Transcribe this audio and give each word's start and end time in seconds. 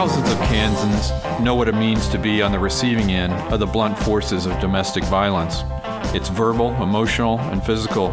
Thousands 0.00 0.30
of 0.30 0.38
Kansans 0.48 1.10
know 1.42 1.54
what 1.54 1.68
it 1.68 1.74
means 1.74 2.08
to 2.08 2.16
be 2.16 2.40
on 2.40 2.52
the 2.52 2.58
receiving 2.58 3.12
end 3.12 3.34
of 3.52 3.60
the 3.60 3.66
blunt 3.66 3.98
forces 3.98 4.46
of 4.46 4.58
domestic 4.58 5.04
violence. 5.04 5.62
It's 6.14 6.30
verbal, 6.30 6.70
emotional, 6.82 7.38
and 7.38 7.62
physical. 7.62 8.08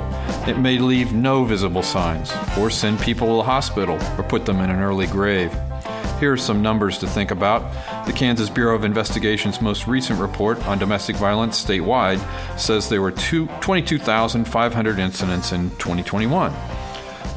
It 0.45 0.59
may 0.59 0.79
leave 0.79 1.13
no 1.13 1.45
visible 1.45 1.81
signs, 1.81 2.29
or 2.59 2.69
send 2.69 2.99
people 2.99 3.27
to 3.27 3.33
the 3.35 3.43
hospital, 3.43 3.97
or 4.17 4.23
put 4.23 4.45
them 4.45 4.59
in 4.59 4.69
an 4.69 4.81
early 4.81 5.07
grave. 5.07 5.53
Here 6.19 6.33
are 6.33 6.37
some 6.37 6.61
numbers 6.61 6.97
to 6.97 7.07
think 7.07 7.31
about. 7.31 7.61
The 8.05 8.11
Kansas 8.11 8.49
Bureau 8.49 8.75
of 8.75 8.83
Investigation's 8.83 9.61
most 9.61 9.87
recent 9.87 10.19
report 10.19 10.61
on 10.67 10.79
domestic 10.79 11.15
violence 11.15 11.63
statewide 11.63 12.19
says 12.59 12.89
there 12.89 13.01
were 13.01 13.11
two, 13.11 13.47
22,500 13.61 14.99
incidents 14.99 15.53
in 15.53 15.69
2021. 15.77 16.53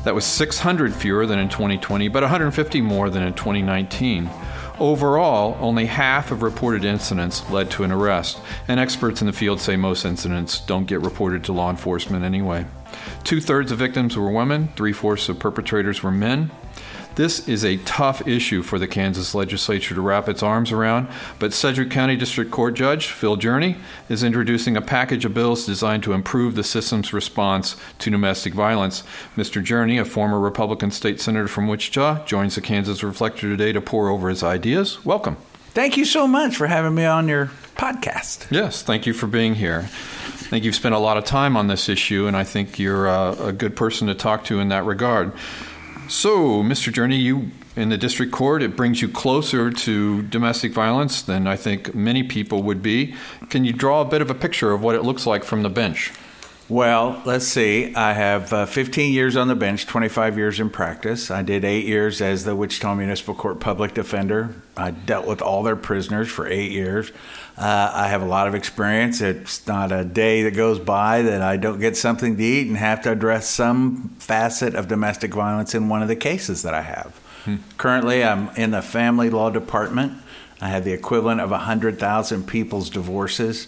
That 0.02 0.14
was 0.14 0.24
600 0.24 0.94
fewer 0.94 1.26
than 1.26 1.38
in 1.38 1.50
2020, 1.50 2.08
but 2.08 2.22
150 2.22 2.80
more 2.80 3.10
than 3.10 3.22
in 3.22 3.34
2019. 3.34 4.30
Overall, 4.80 5.58
only 5.60 5.84
half 5.84 6.30
of 6.30 6.42
reported 6.42 6.86
incidents 6.86 7.48
led 7.50 7.70
to 7.72 7.84
an 7.84 7.92
arrest, 7.92 8.40
and 8.66 8.80
experts 8.80 9.20
in 9.20 9.26
the 9.26 9.32
field 9.32 9.60
say 9.60 9.76
most 9.76 10.06
incidents 10.06 10.58
don't 10.60 10.86
get 10.86 11.02
reported 11.02 11.44
to 11.44 11.52
law 11.52 11.68
enforcement 11.68 12.24
anyway. 12.24 12.64
Two 13.22 13.42
thirds 13.42 13.72
of 13.72 13.78
victims 13.78 14.16
were 14.16 14.30
women, 14.30 14.70
three 14.76 14.94
fourths 14.94 15.28
of 15.28 15.38
perpetrators 15.38 16.02
were 16.02 16.10
men. 16.10 16.50
This 17.20 17.46
is 17.46 17.66
a 17.66 17.76
tough 17.76 18.26
issue 18.26 18.62
for 18.62 18.78
the 18.78 18.88
Kansas 18.88 19.34
legislature 19.34 19.94
to 19.94 20.00
wrap 20.00 20.26
its 20.26 20.42
arms 20.42 20.72
around, 20.72 21.06
but 21.38 21.52
Sedgwick 21.52 21.90
County 21.90 22.16
District 22.16 22.50
Court 22.50 22.72
Judge 22.72 23.08
Phil 23.08 23.36
Journey 23.36 23.76
is 24.08 24.24
introducing 24.24 24.74
a 24.74 24.80
package 24.80 25.26
of 25.26 25.34
bills 25.34 25.66
designed 25.66 26.02
to 26.04 26.14
improve 26.14 26.54
the 26.54 26.64
system's 26.64 27.12
response 27.12 27.76
to 27.98 28.08
domestic 28.08 28.54
violence. 28.54 29.02
Mr. 29.36 29.62
Journey, 29.62 29.98
a 29.98 30.06
former 30.06 30.40
Republican 30.40 30.90
state 30.90 31.20
senator 31.20 31.46
from 31.46 31.68
Wichita, 31.68 32.24
joins 32.24 32.54
the 32.54 32.62
Kansas 32.62 33.02
Reflector 33.02 33.50
today 33.50 33.72
to 33.72 33.82
pore 33.82 34.08
over 34.08 34.30
his 34.30 34.42
ideas. 34.42 35.04
Welcome. 35.04 35.36
Thank 35.72 35.98
you 35.98 36.06
so 36.06 36.26
much 36.26 36.56
for 36.56 36.68
having 36.68 36.94
me 36.94 37.04
on 37.04 37.28
your 37.28 37.50
podcast. 37.76 38.50
Yes, 38.50 38.82
thank 38.82 39.04
you 39.04 39.12
for 39.12 39.26
being 39.26 39.56
here. 39.56 39.80
I 39.82 40.52
think 40.52 40.64
you've 40.64 40.74
spent 40.74 40.94
a 40.94 40.98
lot 40.98 41.18
of 41.18 41.26
time 41.26 41.54
on 41.54 41.66
this 41.66 41.90
issue, 41.90 42.26
and 42.26 42.34
I 42.34 42.44
think 42.44 42.78
you're 42.78 43.08
a, 43.08 43.48
a 43.48 43.52
good 43.52 43.76
person 43.76 44.08
to 44.08 44.14
talk 44.14 44.44
to 44.44 44.58
in 44.58 44.68
that 44.68 44.86
regard. 44.86 45.32
So, 46.10 46.64
Mr. 46.64 46.92
Journey, 46.92 47.18
you 47.18 47.52
in 47.76 47.88
the 47.88 47.96
district 47.96 48.32
court, 48.32 48.64
it 48.64 48.74
brings 48.74 49.00
you 49.00 49.08
closer 49.08 49.70
to 49.70 50.22
domestic 50.22 50.72
violence 50.72 51.22
than 51.22 51.46
I 51.46 51.54
think 51.54 51.94
many 51.94 52.24
people 52.24 52.64
would 52.64 52.82
be. 52.82 53.14
Can 53.48 53.64
you 53.64 53.72
draw 53.72 54.00
a 54.00 54.04
bit 54.04 54.20
of 54.20 54.28
a 54.28 54.34
picture 54.34 54.72
of 54.72 54.82
what 54.82 54.96
it 54.96 55.04
looks 55.04 55.24
like 55.24 55.44
from 55.44 55.62
the 55.62 55.70
bench? 55.70 56.12
Well, 56.70 57.20
let's 57.24 57.48
see. 57.48 57.92
I 57.96 58.12
have 58.12 58.52
uh, 58.52 58.64
15 58.64 59.12
years 59.12 59.36
on 59.36 59.48
the 59.48 59.56
bench, 59.56 59.86
25 59.86 60.38
years 60.38 60.60
in 60.60 60.70
practice. 60.70 61.28
I 61.28 61.42
did 61.42 61.64
eight 61.64 61.84
years 61.84 62.20
as 62.20 62.44
the 62.44 62.54
Wichita 62.54 62.94
Municipal 62.94 63.34
Court 63.34 63.58
public 63.58 63.92
defender. 63.92 64.54
I 64.76 64.92
dealt 64.92 65.26
with 65.26 65.42
all 65.42 65.64
their 65.64 65.74
prisoners 65.74 66.28
for 66.28 66.46
eight 66.46 66.70
years. 66.70 67.10
Uh, 67.58 67.90
I 67.92 68.06
have 68.06 68.22
a 68.22 68.26
lot 68.26 68.46
of 68.46 68.54
experience. 68.54 69.20
It's 69.20 69.66
not 69.66 69.90
a 69.90 70.04
day 70.04 70.44
that 70.44 70.52
goes 70.52 70.78
by 70.78 71.22
that 71.22 71.42
I 71.42 71.56
don't 71.56 71.80
get 71.80 71.96
something 71.96 72.36
to 72.36 72.42
eat 72.42 72.68
and 72.68 72.76
have 72.76 73.02
to 73.02 73.10
address 73.10 73.48
some 73.48 74.10
facet 74.20 74.76
of 74.76 74.86
domestic 74.86 75.34
violence 75.34 75.74
in 75.74 75.88
one 75.88 76.02
of 76.02 76.08
the 76.08 76.14
cases 76.14 76.62
that 76.62 76.72
I 76.72 76.82
have. 76.82 77.16
Hmm. 77.46 77.56
Currently, 77.78 78.22
I'm 78.22 78.48
in 78.50 78.70
the 78.70 78.80
family 78.80 79.28
law 79.28 79.50
department. 79.50 80.22
I 80.60 80.68
have 80.68 80.84
the 80.84 80.92
equivalent 80.92 81.40
of 81.40 81.50
100,000 81.50 82.46
people's 82.46 82.90
divorces 82.90 83.66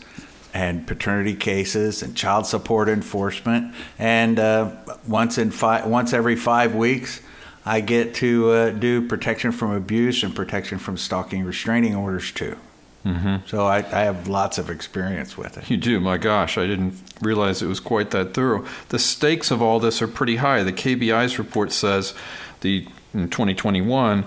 and 0.55 0.86
paternity 0.86 1.34
cases 1.34 2.03
and 2.03 2.17
child 2.17 2.47
support 2.47 2.89
enforcement. 2.89 3.75
And 3.98 4.39
uh, 4.39 4.72
once 5.06 5.39
in 5.39 5.50
five, 5.50 5.86
once 5.86 6.12
every 6.12 6.36
five 6.36 6.75
weeks, 6.75 7.20
I 7.64 7.81
get 7.81 8.14
to 8.17 8.50
uh, 8.50 8.70
do 8.70 9.06
protection 9.06 9.53
from 9.53 9.73
abuse 9.73 10.23
and 10.23 10.34
protection 10.34 10.78
from 10.78 10.97
stalking 10.97 11.45
restraining 11.45 11.95
orders 11.95 12.33
too. 12.33 12.56
Mm-hmm. 13.05 13.47
So 13.47 13.67
I, 13.67 13.78
I, 13.78 14.05
have 14.05 14.28
lots 14.28 14.58
of 14.58 14.70
experience 14.70 15.36
with 15.36 15.58
it. 15.58 15.68
You 15.68 15.77
do? 15.77 15.98
My 15.98 16.18
gosh, 16.18 16.57
I 16.57 16.68
didn't 16.68 16.95
realize 17.20 17.61
it 17.61 17.67
was 17.67 17.80
quite 17.80 18.12
that 18.12 18.33
thorough. 18.33 18.64
The 18.91 18.98
stakes 19.01 19.51
of 19.51 19.61
all 19.61 19.80
this 19.80 20.01
are 20.02 20.07
pretty 20.07 20.36
high. 20.36 20.62
The 20.62 20.73
KBI's 20.73 21.36
report 21.36 21.73
says 21.73 22.14
the 22.61 22.86
in 23.12 23.29
2021 23.29 24.24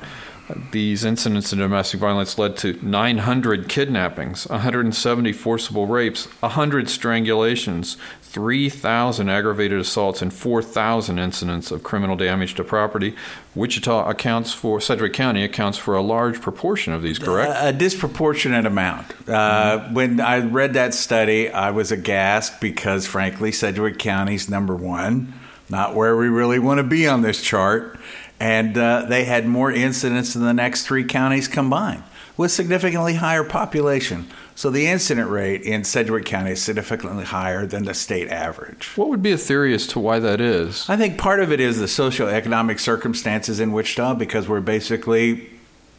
these 0.72 1.04
incidents 1.04 1.52
of 1.52 1.60
domestic 1.60 2.00
violence 2.00 2.38
led 2.38 2.56
to 2.58 2.74
900 2.82 3.68
kidnappings, 3.68 4.48
170 4.48 5.32
forcible 5.34 5.88
rapes, 5.88 6.26
100 6.42 6.86
strangulations, 6.86 7.98
3,000 8.22 9.30
aggravated 9.30 9.80
assaults, 9.80 10.22
and 10.22 10.32
4,000 10.32 11.18
incidents 11.18 11.72
of 11.72 11.82
criminal 11.82 12.16
damage 12.16 12.54
to 12.56 12.64
property. 12.64 13.16
Wichita 13.56 14.08
accounts 14.08 14.54
for, 14.54 14.80
Sedgwick 14.80 15.14
County 15.14 15.44
accounts 15.44 15.80
for 15.80 15.96
a 15.96 16.02
large 16.02 16.42
proportion 16.42 16.94
of 16.94 17.02
these, 17.02 17.18
correct? 17.18 17.52
A, 17.52 17.70
a 17.70 17.74
disproportionate 17.74 18.68
amount. 18.68 19.12
Uh, 19.28 19.80
mm-hmm. 19.80 19.94
When 19.94 20.20
I 20.20 20.40
read 20.40 20.74
that 20.74 20.94
study, 20.94 21.50
I 21.50 21.72
was 21.72 21.92
aghast 21.92 22.62
because, 22.62 23.08
frankly, 23.08 23.52
Sedgwick 23.52 23.98
County's 23.98 24.48
number 24.48 24.76
one, 24.76 25.34
not 25.70 25.96
where 25.96 26.16
we 26.16 26.28
really 26.28 26.60
want 26.60 26.78
to 26.78 26.84
be 26.84 27.08
on 27.08 27.24
this 27.24 27.42
chart 27.42 27.98
and 28.46 28.78
uh, 28.78 29.06
they 29.08 29.26
had 29.26 29.48
more 29.48 29.72
incidents 29.72 30.36
than 30.36 30.44
the 30.44 30.54
next 30.54 30.86
three 30.86 31.04
counties 31.04 31.48
combined 31.48 32.04
with 32.38 32.52
significantly 32.52 33.16
higher 33.16 33.44
population. 33.44 34.28
So 34.54 34.70
the 34.70 34.86
incident 34.86 35.32
rate 35.32 35.64
in 35.64 35.84
Sedgwick 35.84 36.26
County 36.26 36.52
is 36.52 36.62
significantly 36.62 37.26
higher 37.26 37.66
than 37.66 37.86
the 37.86 37.96
state 37.96 38.30
average. 38.30 38.96
What 38.96 39.10
would 39.10 39.24
be 39.24 39.32
a 39.32 39.38
theory 39.38 39.74
as 39.74 39.88
to 39.88 40.00
why 40.00 40.20
that 40.20 40.40
is? 40.40 40.88
I 40.88 40.96
think 40.96 41.18
part 41.18 41.40
of 41.40 41.52
it 41.52 41.60
is 41.60 41.80
the 41.80 41.88
socioeconomic 41.88 42.80
circumstances 42.80 43.60
in 43.60 43.72
Wichita 43.72 44.14
because 44.14 44.48
we're 44.48 44.62
basically, 44.62 45.50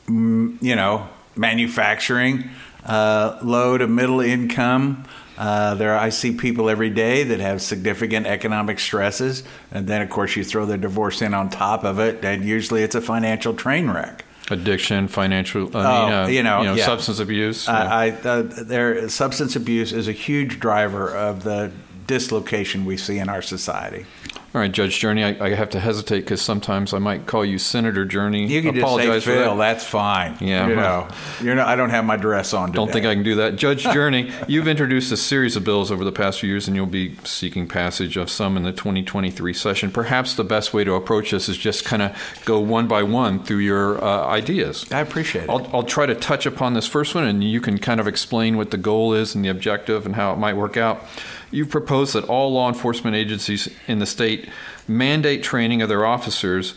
mm, 0.07 0.57
you 0.63 0.77
know, 0.77 1.09
manufacturing, 1.35 2.49
uh, 2.85 3.41
low 3.43 3.77
to 3.77 3.89
middle 3.89 4.21
income. 4.21 5.05
Uh, 5.37 5.75
there, 5.75 5.97
I 5.97 6.09
see 6.09 6.33
people 6.33 6.71
every 6.71 6.91
day 6.91 7.23
that 7.25 7.41
have 7.41 7.61
significant 7.61 8.27
economic 8.27 8.79
stresses, 8.79 9.43
and 9.71 9.87
then 9.87 10.03
of 10.03 10.11
course 10.11 10.37
you 10.37 10.45
throw 10.45 10.67
the 10.67 10.79
divorce 10.79 11.23
in 11.23 11.35
on 11.35 11.51
top 11.51 11.85
of 11.85 11.99
it, 11.99 12.25
and 12.25 12.45
usually 12.45 12.83
it's 12.83 12.95
a 12.95 13.01
financial 13.01 13.55
train 13.55 13.91
wreck. 13.91 14.25
Addiction, 14.51 15.09
financial, 15.09 15.63
I 15.63 15.65
mean, 15.65 16.13
oh, 16.13 16.23
uh, 16.23 16.27
you 16.29 16.43
know, 16.43 16.61
you 16.61 16.69
know 16.69 16.75
yeah. 16.75 16.87
substance 16.87 17.19
abuse. 17.19 17.67
Yeah. 17.67 17.75
I, 17.75 18.11
uh, 18.11 18.43
there, 18.43 19.09
substance 19.09 19.57
abuse 19.57 19.93
is 19.93 20.07
a 20.07 20.13
huge 20.13 20.61
driver 20.61 21.15
of 21.15 21.43
the 21.43 21.73
dislocation 22.07 22.85
we 22.85 22.97
see 22.97 23.19
in 23.19 23.29
our 23.29 23.43
society. 23.43 24.07
All 24.57 24.63
right, 24.63 24.73
Judge 24.73 24.99
Journey, 25.01 25.23
I, 25.23 25.37
I 25.39 25.51
have 25.51 25.69
to 25.71 25.81
hesitate 25.81 26.21
because 26.21 26.41
sometimes 26.41 26.95
I 26.95 26.99
might 26.99 27.27
call 27.27 27.45
you 27.45 27.59
Senator 27.59 28.07
Journey. 28.07 28.47
You 28.47 28.63
can 28.63 28.79
Apologize 28.79 29.07
just 29.07 29.27
say 29.27 29.35
Phil. 29.35 29.55
That. 29.55 29.75
That's 29.75 29.85
fine. 29.85 30.39
Yeah, 30.41 30.67
you 30.67 30.75
know, 30.75 31.09
you're 31.43 31.55
not, 31.55 31.69
I 31.69 31.77
don't 31.77 31.91
have 31.91 32.07
my 32.07 32.17
dress 32.17 32.55
on. 32.55 32.69
Today. 32.69 32.77
Don't 32.77 32.91
think 32.91 33.05
I 33.05 33.13
can 33.13 33.23
do 33.23 33.35
that, 33.35 33.57
Judge 33.57 33.83
Journey. 33.83 34.33
you've 34.49 34.67
introduced 34.67 35.13
a 35.13 35.17
series 35.19 35.57
of 35.57 35.65
bills 35.65 35.91
over 35.91 36.05
the 36.05 36.13
past 36.13 36.41
few 36.41 36.49
years, 36.49 36.69
and 36.69 36.75
you'll 36.75 36.87
be 36.87 37.17
seeking 37.23 37.69
passage 37.69 38.17
of 38.17 38.31
some 38.31 38.57
in 38.57 38.63
the 38.63 38.73
2023 38.73 39.53
session. 39.53 39.91
Perhaps 39.91 40.37
the 40.37 40.45
best 40.45 40.73
way 40.73 40.85
to 40.85 40.95
approach 40.95 41.33
this 41.33 41.51
is 41.51 41.59
just 41.59 41.85
kind 41.85 42.01
of 42.01 42.17
go 42.47 42.59
one 42.59 42.89
by 42.89 43.03
one 43.03 43.45
through 43.45 43.59
your 43.59 44.03
uh, 44.03 44.25
ideas. 44.25 44.91
I 44.91 45.01
appreciate 45.01 45.45
it. 45.45 45.51
I'll, 45.51 45.69
I'll 45.71 45.83
try 45.83 46.07
to 46.07 46.15
touch 46.15 46.47
upon 46.47 46.73
this 46.73 46.87
first 46.87 47.15
one, 47.15 47.25
and 47.25 47.45
you 47.45 47.61
can 47.61 47.77
kind 47.77 48.01
of 48.01 48.09
explain 48.09 48.57
what 48.57 48.71
the 48.71 48.79
goal 48.79 49.13
is 49.13 49.35
and 49.35 49.45
the 49.45 49.51
objective 49.51 50.07
and 50.07 50.15
how 50.15 50.33
it 50.33 50.39
might 50.39 50.57
work 50.57 50.79
out. 50.79 51.05
You've 51.51 51.71
proposed 51.71 52.15
that 52.15 52.25
all 52.25 52.53
law 52.53 52.69
enforcement 52.69 53.17
agencies 53.17 53.69
in 53.87 53.99
the 53.99 54.07
state 54.07 54.49
mandate 54.89 55.43
training 55.43 55.83
of 55.83 55.89
their 55.89 56.05
officers 56.05 56.75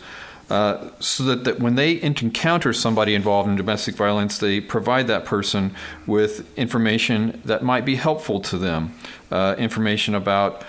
uh, 0.50 0.90
so 0.98 1.22
that, 1.22 1.44
that 1.44 1.60
when 1.60 1.76
they 1.76 2.02
encounter 2.02 2.72
somebody 2.72 3.14
involved 3.14 3.48
in 3.48 3.54
domestic 3.54 3.94
violence, 3.94 4.38
they 4.38 4.60
provide 4.60 5.06
that 5.06 5.24
person 5.24 5.72
with 6.06 6.58
information 6.58 7.40
that 7.44 7.62
might 7.62 7.84
be 7.84 7.94
helpful 7.94 8.40
to 8.40 8.58
them. 8.58 8.92
Uh, 9.30 9.54
information 9.58 10.12
about 10.14 10.64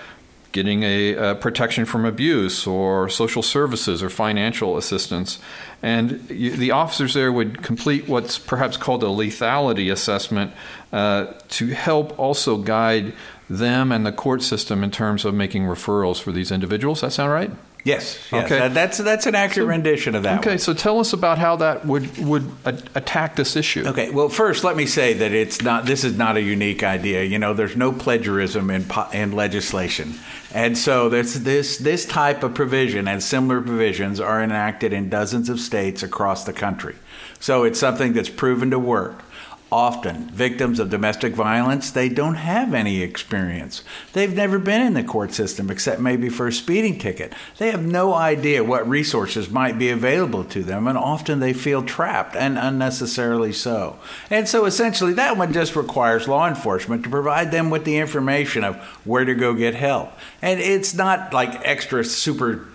getting 0.52 0.82
a, 0.82 1.14
a, 1.14 1.34
protection 1.34 1.84
from 1.84 2.04
abuse 2.04 2.66
or 2.66 3.08
social 3.08 3.42
services 3.42 4.02
or 4.02 4.10
financial 4.10 4.76
assistance. 4.76 5.38
And 5.82 6.28
you, 6.30 6.50
the 6.52 6.70
officers 6.70 7.14
there 7.14 7.32
would 7.32 7.62
complete 7.62 8.06
what's 8.06 8.38
perhaps 8.38 8.76
called 8.76 9.02
a 9.02 9.06
lethality 9.06 9.90
assessment 9.90 10.52
uh, 10.92 11.32
to 11.48 11.68
help 11.68 12.16
also 12.18 12.58
guide 12.58 13.14
them 13.48 13.92
and 13.92 14.06
the 14.06 14.12
court 14.12 14.42
system 14.42 14.82
in 14.82 14.90
terms 14.90 15.24
of 15.24 15.34
making 15.34 15.64
referrals 15.64 16.20
for 16.20 16.32
these 16.32 16.50
individuals. 16.50 17.00
That 17.00 17.12
sound 17.12 17.32
right? 17.32 17.50
Yes. 17.84 18.16
yes. 18.30 18.44
Okay. 18.44 18.68
that's 18.68 18.98
that's 18.98 19.26
an 19.26 19.34
accurate 19.34 19.66
so, 19.66 19.70
rendition 19.70 20.14
of 20.14 20.22
that. 20.22 20.38
Okay. 20.38 20.50
One. 20.50 20.58
So 20.58 20.72
tell 20.72 21.00
us 21.00 21.12
about 21.12 21.38
how 21.38 21.56
that 21.56 21.84
would 21.84 22.16
would 22.18 22.48
a- 22.64 22.80
attack 22.94 23.34
this 23.34 23.56
issue. 23.56 23.84
Okay. 23.86 24.10
Well, 24.10 24.28
first, 24.28 24.62
let 24.62 24.76
me 24.76 24.86
say 24.86 25.14
that 25.14 25.32
it's 25.32 25.62
not. 25.62 25.84
This 25.84 26.04
is 26.04 26.16
not 26.16 26.36
a 26.36 26.42
unique 26.42 26.84
idea. 26.84 27.24
You 27.24 27.38
know, 27.38 27.54
there's 27.54 27.76
no 27.76 27.90
plagiarism 27.92 28.70
in 28.70 28.86
in 29.12 29.32
legislation, 29.32 30.14
and 30.54 30.78
so 30.78 31.08
this 31.08 31.34
this 31.34 31.78
this 31.78 32.06
type 32.06 32.44
of 32.44 32.54
provision 32.54 33.08
and 33.08 33.20
similar 33.20 33.60
provisions 33.60 34.20
are 34.20 34.40
enacted 34.42 34.92
in 34.92 35.08
dozens 35.08 35.48
of 35.48 35.58
states 35.58 36.04
across 36.04 36.44
the 36.44 36.52
country. 36.52 36.94
So 37.40 37.64
it's 37.64 37.80
something 37.80 38.12
that's 38.12 38.28
proven 38.28 38.70
to 38.70 38.78
work 38.78 39.24
often 39.72 40.28
victims 40.28 40.78
of 40.78 40.90
domestic 40.90 41.34
violence 41.34 41.90
they 41.90 42.08
don't 42.08 42.34
have 42.34 42.74
any 42.74 43.02
experience. 43.02 43.82
They've 44.12 44.34
never 44.34 44.58
been 44.58 44.82
in 44.82 44.94
the 44.94 45.02
court 45.02 45.32
system 45.32 45.70
except 45.70 46.00
maybe 46.00 46.28
for 46.28 46.46
a 46.46 46.52
speeding 46.52 46.98
ticket. 46.98 47.32
They 47.58 47.70
have 47.70 47.84
no 47.84 48.12
idea 48.12 48.62
what 48.62 48.88
resources 48.88 49.50
might 49.50 49.78
be 49.78 49.88
available 49.88 50.44
to 50.44 50.62
them 50.62 50.86
and 50.86 50.98
often 50.98 51.40
they 51.40 51.54
feel 51.54 51.82
trapped 51.82 52.36
and 52.36 52.58
unnecessarily 52.58 53.52
so. 53.52 53.98
And 54.28 54.46
so 54.46 54.66
essentially 54.66 55.14
that 55.14 55.38
one 55.38 55.52
just 55.52 55.74
requires 55.74 56.28
law 56.28 56.46
enforcement 56.46 57.02
to 57.04 57.10
provide 57.10 57.50
them 57.50 57.70
with 57.70 57.84
the 57.84 57.96
information 57.96 58.64
of 58.64 58.76
where 59.04 59.24
to 59.24 59.34
go 59.34 59.54
get 59.54 59.74
help. 59.74 60.12
And 60.42 60.60
it's 60.60 60.94
not 60.94 61.32
like 61.32 61.66
extra 61.66 62.04
super 62.04 62.68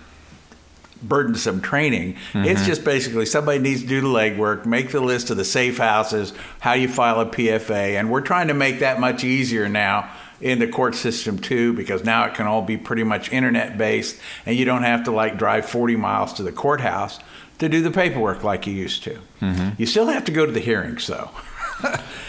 burdensome 1.01 1.61
training. 1.61 2.13
Mm-hmm. 2.13 2.45
It's 2.45 2.65
just 2.65 2.83
basically 2.83 3.25
somebody 3.25 3.59
needs 3.59 3.81
to 3.81 3.87
do 3.87 4.01
the 4.01 4.07
legwork, 4.07 4.65
make 4.65 4.91
the 4.91 5.01
list 5.01 5.29
of 5.29 5.37
the 5.37 5.45
safe 5.45 5.77
houses, 5.77 6.33
how 6.59 6.73
you 6.73 6.87
file 6.87 7.19
a 7.21 7.25
PFA, 7.25 7.99
and 7.99 8.11
we're 8.11 8.21
trying 8.21 8.47
to 8.47 8.53
make 8.53 8.79
that 8.79 8.99
much 8.99 9.23
easier 9.23 9.69
now 9.69 10.09
in 10.39 10.59
the 10.59 10.67
court 10.67 10.95
system 10.95 11.39
too 11.39 11.73
because 11.73 12.03
now 12.03 12.25
it 12.25 12.35
can 12.35 12.45
all 12.45 12.61
be 12.61 12.77
pretty 12.77 13.03
much 13.03 13.31
internet 13.31 13.77
based 13.77 14.19
and 14.45 14.55
you 14.55 14.65
don't 14.65 14.83
have 14.83 15.03
to 15.03 15.11
like 15.11 15.37
drive 15.37 15.65
40 15.65 15.95
miles 15.95 16.33
to 16.33 16.43
the 16.43 16.51
courthouse 16.51 17.19
to 17.57 17.67
do 17.67 17.81
the 17.81 17.89
paperwork 17.89 18.43
like 18.43 18.67
you 18.67 18.73
used 18.73 19.03
to. 19.03 19.19
Mm-hmm. 19.41 19.69
You 19.79 19.85
still 19.85 20.05
have 20.07 20.25
to 20.25 20.31
go 20.31 20.45
to 20.45 20.51
the 20.51 20.59
hearings 20.59 21.07
though. 21.07 21.31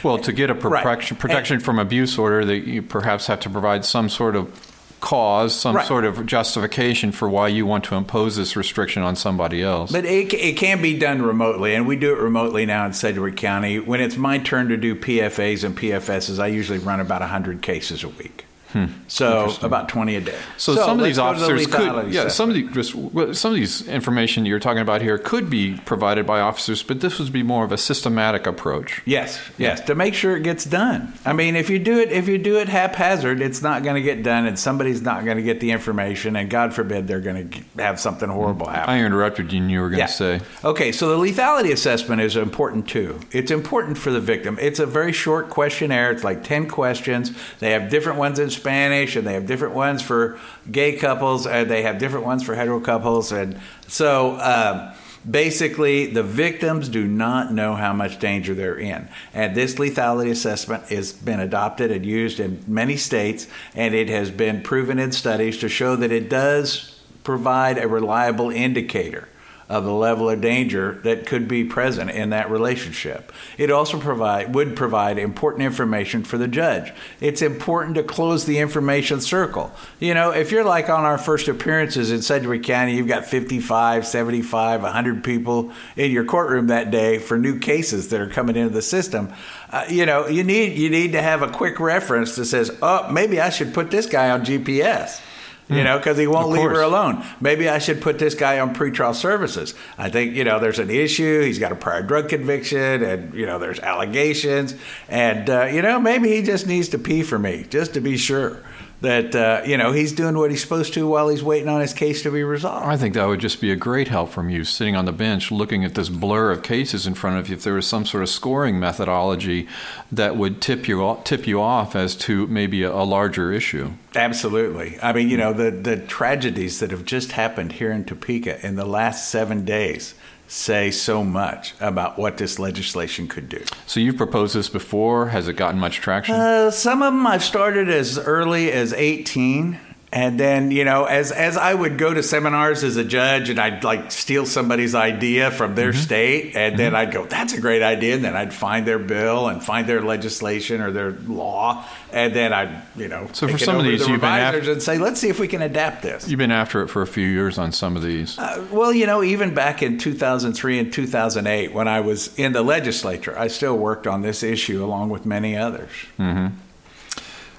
well, 0.03 0.19
to 0.19 0.33
get 0.33 0.51
a 0.51 0.55
protection, 0.55 1.17
right. 1.17 1.21
protection 1.21 1.57
and, 1.57 1.65
from 1.65 1.79
abuse 1.79 2.19
order, 2.19 2.45
that 2.45 2.67
you 2.67 2.83
perhaps 2.83 3.27
have 3.27 3.41
to 3.41 3.51
provide 3.51 3.85
some 3.85 4.09
sort 4.09 4.37
of 4.37 4.78
cause, 5.01 5.55
some 5.55 5.77
right. 5.77 5.87
sort 5.87 6.05
of 6.05 6.27
justification 6.27 7.13
for 7.13 7.29
why 7.29 7.49
you 7.49 7.67
want 7.67 7.85
to 7.85 7.95
impose 7.95 8.37
this 8.37 8.57
restriction 8.57 9.03
on 9.03 9.17
somebody 9.17 9.63
else. 9.63 9.93
But 9.93 10.05
it, 10.05 10.33
it 10.35 10.57
can 10.57 10.83
be 10.83 10.99
done 10.99 11.23
remotely, 11.23 11.75
and 11.75 11.87
we 11.87 11.97
do 11.97 12.13
it 12.13 12.19
remotely 12.19 12.67
now 12.67 12.87
in 12.87 12.93
Sedgwick 12.93 13.37
County. 13.37 13.79
When 13.79 14.01
it's 14.01 14.17
my 14.17 14.39
turn 14.39 14.69
to 14.69 14.77
do 14.77 14.95
PFAs 14.95 15.65
and 15.65 15.77
PFSs, 15.77 16.39
I 16.39 16.49
usually 16.49 16.79
run 16.79 17.01
about 17.01 17.21
100 17.21 17.63
cases 17.63 18.03
a 18.03 18.09
week. 18.09 18.45
Hmm. 18.73 18.87
So 19.07 19.57
about 19.63 19.89
twenty 19.89 20.17
a 20.17 20.21
day. 20.21 20.39
So, 20.59 20.75
so 20.75 20.85
some 20.85 20.99
of 20.99 21.05
these 21.05 21.19
officers 21.19 21.67
the 21.67 21.73
could, 21.75 22.13
yeah, 22.13 22.29
some 22.29 22.51
of 22.51 22.55
the 22.55 22.65
just 22.65 22.93
some 23.41 23.53
of 23.53 23.57
these 23.57 23.89
information 23.89 24.45
you're 24.45 24.59
talking 24.59 24.83
about 24.83 25.01
here 25.01 25.17
could 25.17 25.49
be 25.49 25.81
provided 25.87 26.27
by 26.27 26.41
officers, 26.41 26.83
but 26.83 27.01
this 27.01 27.19
would 27.19 27.33
be 27.33 27.43
more 27.43 27.65
of 27.65 27.73
a 27.73 27.79
systematic 27.79 28.47
approach. 28.47 29.01
Yes, 29.07 29.41
yes, 29.57 29.81
to 29.83 29.95
make 29.95 30.13
sure 30.13 30.37
it 30.37 30.43
gets 30.43 30.67
done. 30.67 31.15
I 31.25 31.33
mean, 31.33 31.57
if 31.57 31.71
you 31.71 31.79
do 31.79 31.99
it, 31.99 32.13
if 32.13 32.29
you 32.29 32.37
do 32.37 32.59
it 32.59 32.69
haphazard, 32.69 33.41
it's 33.41 33.63
not 33.63 33.83
going 33.85 33.97
to 33.97 34.03
get 34.03 34.23
done, 34.23 34.45
and 34.45 34.59
somebody's 34.59 35.01
not 35.01 35.25
going 35.25 35.39
to 35.39 35.43
get 35.43 35.61
the 35.61 35.71
information, 35.71 36.37
and 36.37 36.51
God 36.51 36.75
forbid 36.75 37.09
they're 37.09 37.21
going 37.21 37.49
to 37.49 37.83
have 37.83 37.99
something 37.99 38.29
horrible 38.29 38.67
happen. 38.67 38.91
I 38.93 39.03
interrupted 39.03 39.51
you, 39.51 39.63
and 39.63 39.71
you 39.71 39.81
were 39.81 39.89
going 39.89 40.01
yeah. 40.01 40.07
to 40.07 40.13
say. 40.13 40.41
Okay, 40.63 40.93
so 40.93 41.09
the 41.09 41.33
lethality 41.33 41.73
assessment 41.73 42.21
is 42.21 42.37
important 42.37 42.87
too. 42.87 43.19
It's 43.33 43.51
important 43.51 43.97
for 43.97 44.11
the 44.11 44.21
victim. 44.21 44.59
It's 44.61 44.79
a 44.79 44.87
very 44.87 45.13
short 45.13 45.49
questionnaire. 45.49 46.11
It's 46.11 46.23
like 46.23 46.45
ten 46.45 46.69
questions. 46.69 47.33
They 47.61 47.71
have 47.71 47.89
different 47.89 48.19
ones 48.19 48.39
in 48.39 48.51
Spanish, 48.59 49.17
and 49.17 49.27
they 49.27 49.35
have 49.35 49.47
different 49.47 49.75
ones 49.75 50.03
for 50.03 50.39
gay 50.71 50.97
couples, 50.97 51.47
and 51.47 51.71
they 51.71 51.83
have 51.83 51.99
different 51.99 52.27
ones 52.27 52.43
for 52.43 52.55
hetero 52.55 52.81
couples. 52.81 53.33
And 53.33 53.59
so 53.87 54.39
um, 54.41 54.95
basically, 55.29 56.07
the 56.07 56.23
victims 56.23 56.89
do 56.89 57.07
not 57.07 57.53
know 57.53 57.75
how 57.75 57.93
much 57.93 58.19
danger 58.19 58.55
they're 58.55 58.79
in. 58.79 59.09
And 59.33 59.55
this 59.55 59.77
lethality 59.77 60.31
assessment 60.31 60.85
has 60.91 61.13
been 61.13 61.41
adopted 61.41 61.91
and 61.91 62.05
used 62.05 62.41
in 62.41 62.63
many 62.67 62.97
states, 62.97 63.47
and 63.75 63.95
it 63.95 64.09
has 64.09 64.31
been 64.31 64.63
proven 64.63 64.99
in 64.99 65.13
studies 65.13 65.59
to 65.59 65.69
show 65.69 65.97
that 65.97 66.13
it 66.13 66.29
does 66.29 67.01
provide 67.25 67.79
a 67.79 67.89
reliable 67.89 68.51
indicator 68.51 69.29
of 69.69 69.85
the 69.85 69.93
level 69.93 70.31
of 70.31 70.41
danger 70.41 70.99
that 71.03 71.27
could 71.27 71.47
be 71.47 71.63
present 71.63 72.11
in 72.11 72.31
that 72.31 72.51
relationship. 72.51 73.31
It 73.59 73.71
also 73.71 74.01
provide 74.01 74.55
would 74.55 74.75
provide 74.75 75.19
important 75.19 75.63
information 75.63 76.25
for 76.25 76.39
the 76.39 76.49
judge. 76.49 76.93
It's 77.21 77.43
important 77.43 77.97
to 77.97 78.03
close 78.03 78.47
the 78.47 78.59
information 78.59 79.21
circle. 79.21 79.75
You 80.01 80.15
know, 80.15 80.31
if 80.31 80.51
you're 80.51 80.65
like 80.65 80.89
on 80.89 81.05
our 81.05 81.19
first 81.19 81.49
appearances 81.49 82.11
in 82.11 82.23
Sedgwick 82.23 82.63
County, 82.63 82.97
you've 82.97 83.09
got 83.09 83.27
55, 83.27 84.07
75, 84.07 84.83
100 84.83 85.23
people 85.23 85.71
in 85.97 86.11
your 86.11 86.25
courtroom 86.25 86.69
that 86.69 86.91
day 86.91 87.19
for 87.19 87.37
new 87.37 87.59
cases 87.59 88.09
that 88.09 88.21
are 88.23 88.29
coming 88.29 88.57
into 88.57 88.73
the 88.73 88.83
system. 88.83 89.31
Uh, 89.71 89.85
you 89.91 90.07
know, 90.07 90.27
you 90.27 90.45
need 90.45 90.79
you 90.79 90.89
need 90.89 91.13
to 91.13 91.21
have 91.21 91.43
a 91.43 91.49
quick 91.49 91.79
reference 91.79 92.37
that 92.37 92.47
says, 92.47 92.71
"Oh, 92.81 93.11
maybe 93.11 93.39
I 93.39 93.51
should 93.51 93.75
put 93.75 93.91
this 93.91 94.07
guy 94.07 94.31
on 94.31 94.47
GPS." 94.47 95.21
You 95.69 95.85
know, 95.85 95.99
because 95.99 96.17
he 96.17 96.27
won't 96.27 96.51
leave 96.51 96.71
her 96.71 96.81
alone. 96.81 97.25
Maybe 97.41 97.69
I 97.69 97.79
should 97.79 98.01
put 98.01 98.19
this 98.19 98.35
guy 98.35 98.59
on 98.59 98.75
pretrial 98.75 99.15
services. 99.15 99.75
I 99.99 100.09
think, 100.09 100.35
you 100.35 100.45
know, 100.45 100.59
there's 100.59 100.79
an 100.79 100.91
issue. 100.91 101.43
He's 101.43 101.59
got 101.59 101.73
a 101.73 101.77
prior 101.77 102.03
drug 102.03 102.29
conviction 102.29 103.03
and, 103.03 103.35
you 103.35 103.47
know, 103.47 103.59
there's 103.59 103.79
allegations. 103.81 104.75
And, 105.09 105.51
uh, 105.51 105.65
you 105.67 105.83
know, 105.83 106.01
maybe 106.01 106.35
he 106.35 106.43
just 106.43 106.67
needs 106.67 106.89
to 106.91 106.99
pee 106.99 107.23
for 107.23 107.39
me 107.39 107.67
just 107.69 107.95
to 107.95 108.01
be 108.01 108.17
sure 108.17 108.63
that 109.01 109.35
uh, 109.35 109.63
you 109.65 109.77
know 109.77 109.93
he's 109.93 110.13
doing 110.13 110.37
what 110.37 110.51
he's 110.51 110.63
supposed 110.63 110.93
to 110.95 111.07
while 111.07 111.29
he's 111.29 111.43
waiting 111.43 111.69
on 111.69 111.81
his 111.81 111.93
case 111.93 112.23
to 112.23 112.31
be 112.31 112.43
resolved. 112.43 112.87
I 112.87 112.97
think 112.97 113.15
that 113.15 113.27
would 113.27 113.41
just 113.41 113.61
be 113.61 113.71
a 113.71 113.77
great 113.77 114.09
help 114.09 114.31
from 114.31 114.51
you, 114.51 114.65
sitting 114.65 114.97
on 114.97 115.05
the 115.05 115.13
bench, 115.13 115.51
looking 115.51 115.85
at 115.85 115.95
this 115.95 116.09
blur 116.09 116.51
of 116.51 116.63
cases 116.63 117.07
in 117.07 117.15
front 117.15 117.39
of 117.39 117.49
you. 117.49 117.57
If 117.57 117.63
there 117.63 117.75
was 117.75 117.87
some 117.87 118.05
sort 118.05 118.23
of 118.23 118.29
scoring 118.29 118.81
methodology 118.81 119.69
that 120.11 120.37
would 120.37 120.61
tip 120.61 120.89
you 120.89 121.05
off, 121.05 121.25
tip 121.25 121.47
you 121.47 121.61
off 121.61 121.95
as 121.95 122.17
to 122.17 122.47
maybe 122.49 122.83
a, 122.83 122.93
a 122.93 123.05
larger 123.05 123.53
issue. 123.53 123.93
Absolutely. 124.17 124.99
I 125.01 125.13
mean, 125.13 125.29
you 125.29 125.37
know, 125.37 125.53
the 125.53 125.71
the 125.71 125.97
tragedies 125.97 126.81
that 126.81 126.91
have 126.91 127.05
just 127.05 127.33
happened 127.33 127.73
here 127.73 127.93
in 127.93 128.05
Topeka 128.05 128.67
in 128.67 128.77
the 128.77 128.87
last 128.87 129.31
seven 129.31 129.65
days 129.65 130.15
say 130.49 130.91
so 130.91 131.23
much 131.23 131.75
about 131.79 132.19
what 132.19 132.39
this 132.39 132.59
legislation 132.59 133.29
could 133.29 133.49
do. 133.49 133.63
So 133.87 134.01
you've 134.01 134.17
proposed 134.17 134.55
this 134.55 134.69
before. 134.69 135.29
Has 135.29 135.47
it 135.47 135.55
gotten 135.55 135.79
much 135.79 135.99
traction? 135.99 136.35
Uh, 136.35 136.71
some 136.71 137.03
of 137.03 137.13
them 137.13 137.27
I've 137.27 137.45
started 137.45 137.89
as 137.89 138.19
early 138.19 138.73
as 138.73 138.93
18 138.93 139.79
and 140.13 140.41
then 140.41 140.71
you 140.71 140.85
know 140.85 141.05
as 141.05 141.33
as 141.33 141.57
i 141.57 141.73
would 141.73 141.99
go 141.99 142.13
to 142.15 142.23
seminars 142.23 142.83
as 142.83 142.97
a 142.97 143.05
judge 143.05 143.51
and 143.51 143.59
i'd 143.59 143.85
like 143.85 144.11
steal 144.11 144.47
somebody's 144.47 144.95
idea 144.95 145.51
from 145.51 145.75
their 145.75 145.91
mm-hmm. 145.91 146.01
state 146.01 146.57
and 146.57 146.73
mm-hmm. 146.73 146.77
then 146.77 146.95
i'd 146.95 147.13
go 147.13 147.27
that's 147.27 147.53
a 147.53 147.61
great 147.61 147.83
idea 147.83 148.15
and 148.15 148.25
then 148.25 148.35
i'd 148.35 148.55
find 148.55 148.87
their 148.87 148.99
bill 148.99 149.49
and 149.49 149.63
find 149.63 149.87
their 149.87 150.01
legislation 150.01 150.81
or 150.81 150.91
their 150.91 151.13
law 151.13 151.85
and 152.13 152.35
then 152.35 152.53
i'd 152.53 152.83
you 152.97 153.09
know 153.09 153.29
so 153.33 153.47
for 153.47 153.59
some 153.59 153.77
of 153.77 153.85
these 153.85 154.05
the 154.05 154.11
you've 154.11 154.21
been 154.21 154.31
after, 154.31 154.73
and 154.73 154.83
say 154.83 154.99
let's 154.99 155.21
see 155.21 155.29
if 155.29 155.39
we 155.39 155.49
can 155.49 155.61
adapt 155.61 156.03
this 156.03 156.29
you've 156.29 156.39
been 156.39 156.51
after 156.51 156.83
it 156.83 156.89
for 156.89 157.03
a 157.03 157.07
few 157.07 157.27
years 157.27 157.59
on 157.59 157.71
some 157.71 157.95
of 157.95 158.03
these 158.03 158.39
uh, 158.39 158.65
well 158.71 158.93
you 158.93 159.07
know 159.07 159.23
even 159.23 159.55
back 159.55 159.83
in 159.83 159.99
2003 159.99 160.79
and 160.79 160.93
2008 160.93 161.73
when 161.75 161.87
i 161.87 162.01
was 162.01 162.37
in 162.39 162.53
the 162.53 162.63
legislature 162.63 163.39
i 163.39 163.47
still 163.47 163.77
worked 163.77 164.07
on 164.07 164.23
this 164.23 164.43
issue 164.43 164.83
along 164.83 165.11
with 165.11 165.27
many 165.27 165.57
others 165.57 165.91
mm-hmm. 166.19 166.55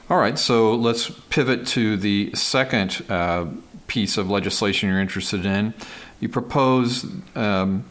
All 0.09 0.17
right, 0.17 0.39
so 0.39 0.73
let's 0.73 1.11
pivot 1.29 1.67
to 1.67 1.95
the 1.95 2.33
second 2.33 3.05
uh, 3.09 3.45
piece 3.85 4.17
of 4.17 4.27
legislation 4.27 4.89
you're 4.89 4.99
interested 4.99 5.45
in. 5.45 5.75
You 6.19 6.29
propose 6.29 7.05
um, 7.35 7.85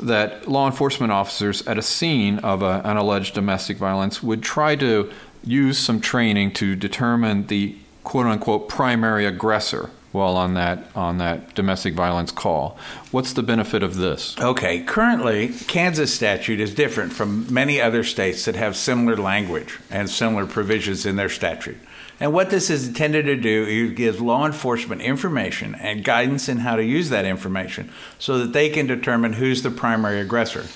that 0.00 0.48
law 0.48 0.64
enforcement 0.64 1.12
officers 1.12 1.60
at 1.66 1.76
a 1.76 1.82
scene 1.82 2.38
of 2.38 2.62
a, 2.62 2.80
an 2.86 2.96
alleged 2.96 3.34
domestic 3.34 3.76
violence 3.76 4.22
would 4.22 4.42
try 4.42 4.74
to 4.76 5.12
use 5.42 5.76
some 5.78 6.00
training 6.00 6.52
to 6.54 6.76
determine 6.76 7.48
the 7.48 7.76
quote 8.04 8.24
unquote 8.24 8.70
primary 8.70 9.26
aggressor 9.26 9.90
while 10.14 10.36
on 10.36 10.54
that 10.54 10.86
on 10.94 11.18
that 11.18 11.54
domestic 11.56 11.92
violence 11.92 12.30
call. 12.30 12.78
What's 13.10 13.32
the 13.32 13.42
benefit 13.42 13.82
of 13.82 13.96
this? 13.96 14.38
Okay, 14.38 14.80
currently 14.80 15.48
Kansas 15.66 16.14
statute 16.14 16.60
is 16.60 16.72
different 16.72 17.12
from 17.12 17.52
many 17.52 17.80
other 17.80 18.04
states 18.04 18.44
that 18.44 18.54
have 18.54 18.76
similar 18.76 19.16
language 19.16 19.80
and 19.90 20.08
similar 20.08 20.46
provisions 20.46 21.04
in 21.04 21.16
their 21.16 21.28
statute. 21.28 21.78
And 22.20 22.32
what 22.32 22.50
this 22.50 22.70
is 22.70 22.86
intended 22.86 23.26
to 23.26 23.34
do 23.34 23.64
is 23.64 23.90
give 23.96 24.20
law 24.20 24.46
enforcement 24.46 25.02
information 25.02 25.74
and 25.74 26.04
guidance 26.04 26.48
in 26.48 26.58
how 26.58 26.76
to 26.76 26.84
use 26.84 27.08
that 27.08 27.24
information 27.24 27.90
so 28.20 28.38
that 28.38 28.52
they 28.52 28.70
can 28.70 28.86
determine 28.86 29.32
who's 29.32 29.62
the 29.64 29.70
primary 29.72 30.20
aggressor. 30.20 30.66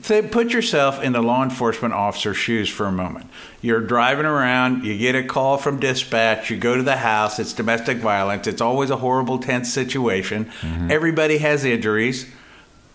Put 0.00 0.52
yourself 0.52 1.02
in 1.02 1.12
the 1.12 1.20
law 1.20 1.42
enforcement 1.42 1.92
officer's 1.92 2.38
shoes 2.38 2.68
for 2.68 2.86
a 2.86 2.92
moment. 2.92 3.26
You're 3.60 3.82
driving 3.82 4.24
around, 4.24 4.84
you 4.84 4.96
get 4.96 5.14
a 5.14 5.22
call 5.22 5.58
from 5.58 5.80
dispatch, 5.80 6.48
you 6.50 6.56
go 6.56 6.76
to 6.76 6.82
the 6.82 6.96
house, 6.96 7.38
it's 7.38 7.52
domestic 7.52 7.98
violence, 7.98 8.46
it's 8.46 8.62
always 8.62 8.88
a 8.88 8.96
horrible, 8.96 9.38
tense 9.38 9.72
situation. 9.72 10.46
Mm-hmm. 10.62 10.90
Everybody 10.90 11.38
has 11.38 11.64
injuries. 11.66 12.26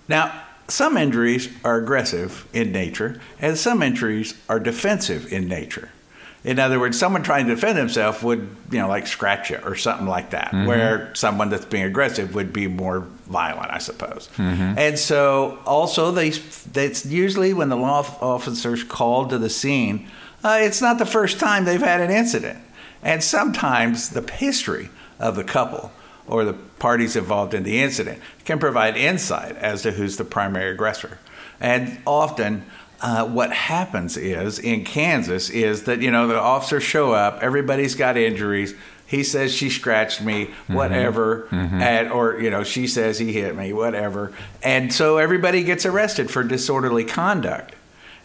Now, 0.07 0.43
some 0.67 0.97
injuries 0.97 1.49
are 1.63 1.77
aggressive 1.77 2.47
in 2.51 2.71
nature, 2.71 3.21
and 3.39 3.57
some 3.57 3.83
injuries 3.83 4.33
are 4.49 4.59
defensive 4.59 5.31
in 5.31 5.47
nature. 5.47 5.91
In 6.43 6.59
other 6.59 6.79
words, 6.79 6.97
someone 6.97 7.23
trying 7.23 7.47
to 7.47 7.55
defend 7.55 7.77
himself 7.77 8.23
would, 8.23 8.55
you 8.71 8.79
know, 8.79 8.87
like 8.87 9.07
scratch 9.07 9.49
you 9.49 9.57
or 9.65 9.75
something 9.75 10.07
like 10.07 10.29
that, 10.29 10.51
mm-hmm. 10.51 10.65
where 10.65 11.13
someone 11.13 11.49
that's 11.49 11.65
being 11.65 11.83
aggressive 11.83 12.35
would 12.35 12.53
be 12.53 12.67
more 12.67 13.01
violent, 13.27 13.71
I 13.71 13.79
suppose. 13.79 14.29
Mm-hmm. 14.37 14.77
And 14.77 14.97
so, 14.99 15.59
also, 15.65 16.11
they, 16.11 16.29
it's 16.75 17.05
usually 17.05 17.53
when 17.53 17.69
the 17.69 17.75
law 17.75 18.05
officers 18.21 18.83
called 18.83 19.31
to 19.31 19.37
the 19.37 19.49
scene, 19.49 20.07
uh, 20.43 20.59
it's 20.61 20.81
not 20.81 20.99
the 20.99 21.05
first 21.05 21.39
time 21.39 21.65
they've 21.65 21.81
had 21.81 22.01
an 22.01 22.11
incident. 22.11 22.59
And 23.01 23.23
sometimes 23.23 24.09
the 24.09 24.21
history 24.31 24.89
of 25.19 25.35
the 25.35 25.43
couple 25.43 25.91
or 26.27 26.45
the 26.45 26.53
parties 26.53 27.15
involved 27.15 27.53
in 27.53 27.63
the 27.63 27.81
incident 27.81 28.21
can 28.45 28.59
provide 28.59 28.95
insight 28.95 29.55
as 29.57 29.81
to 29.81 29.91
who's 29.91 30.17
the 30.17 30.25
primary 30.25 30.71
aggressor. 30.71 31.17
And 31.59 31.99
often, 32.05 32.65
uh, 33.01 33.25
what 33.27 33.51
happens 33.51 34.17
is 34.17 34.57
in 34.59 34.83
Kansas 34.83 35.49
is 35.49 35.83
that 35.83 36.01
you 36.01 36.11
know 36.11 36.27
the 36.27 36.39
officers 36.39 36.83
show 36.83 37.11
up, 37.13 37.39
everybody's 37.41 37.95
got 37.95 38.17
injuries. 38.17 38.73
He 39.05 39.23
says 39.23 39.53
she 39.53 39.69
scratched 39.69 40.21
me, 40.21 40.49
whatever, 40.67 41.47
Mm-hmm. 41.51 41.81
and 41.81 42.11
or 42.11 42.39
you 42.41 42.49
know 42.49 42.63
she 42.63 42.87
says 42.87 43.19
he 43.19 43.31
hit 43.33 43.55
me, 43.55 43.71
whatever, 43.71 44.33
and 44.63 44.91
so 44.93 45.17
everybody 45.17 45.63
gets 45.63 45.85
arrested 45.85 46.29
for 46.29 46.43
disorderly 46.43 47.05
conduct. 47.05 47.73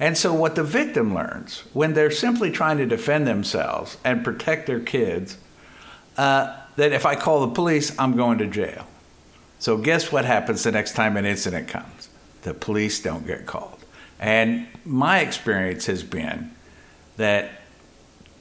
And 0.00 0.18
so 0.18 0.34
what 0.34 0.56
the 0.56 0.64
victim 0.64 1.14
learns 1.14 1.62
when 1.72 1.94
they're 1.94 2.10
simply 2.10 2.50
trying 2.50 2.78
to 2.78 2.86
defend 2.86 3.26
themselves 3.28 3.98
and 4.04 4.24
protect 4.24 4.66
their 4.66 4.80
kids, 4.80 5.36
uh, 6.16 6.56
that 6.74 6.92
if 6.92 7.06
I 7.06 7.14
call 7.14 7.46
the 7.46 7.54
police, 7.54 7.96
I'm 8.00 8.16
going 8.16 8.38
to 8.38 8.46
jail. 8.46 8.88
So 9.60 9.76
guess 9.76 10.10
what 10.10 10.24
happens 10.24 10.64
the 10.64 10.72
next 10.72 10.94
time 10.94 11.16
an 11.16 11.24
incident 11.24 11.68
comes? 11.68 12.08
The 12.42 12.52
police 12.54 13.00
don't 13.00 13.24
get 13.24 13.46
called. 13.46 13.78
And 14.22 14.68
my 14.84 15.18
experience 15.18 15.86
has 15.86 16.04
been 16.04 16.52
that 17.16 17.50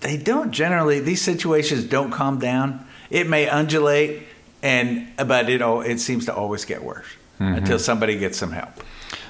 they 0.02 0.16
don't 0.16 0.52
generally 0.52 1.00
these 1.00 1.22
situations 1.22 1.84
don't 1.84 2.12
calm 2.12 2.40
down. 2.40 2.86
It 3.10 3.28
may 3.28 3.48
undulate 3.48 4.24
and 4.62 5.08
but 5.18 5.50
it 5.50 5.62
all 5.62 5.82
it 5.82 6.00
seems 6.00 6.26
to 6.26 6.36
always 6.36 6.66
get 6.66 6.84
worse 6.84 7.08
until 7.40 7.80
somebody 7.80 8.20
gets 8.20 8.38
some 8.38 8.52
help. 8.52 8.70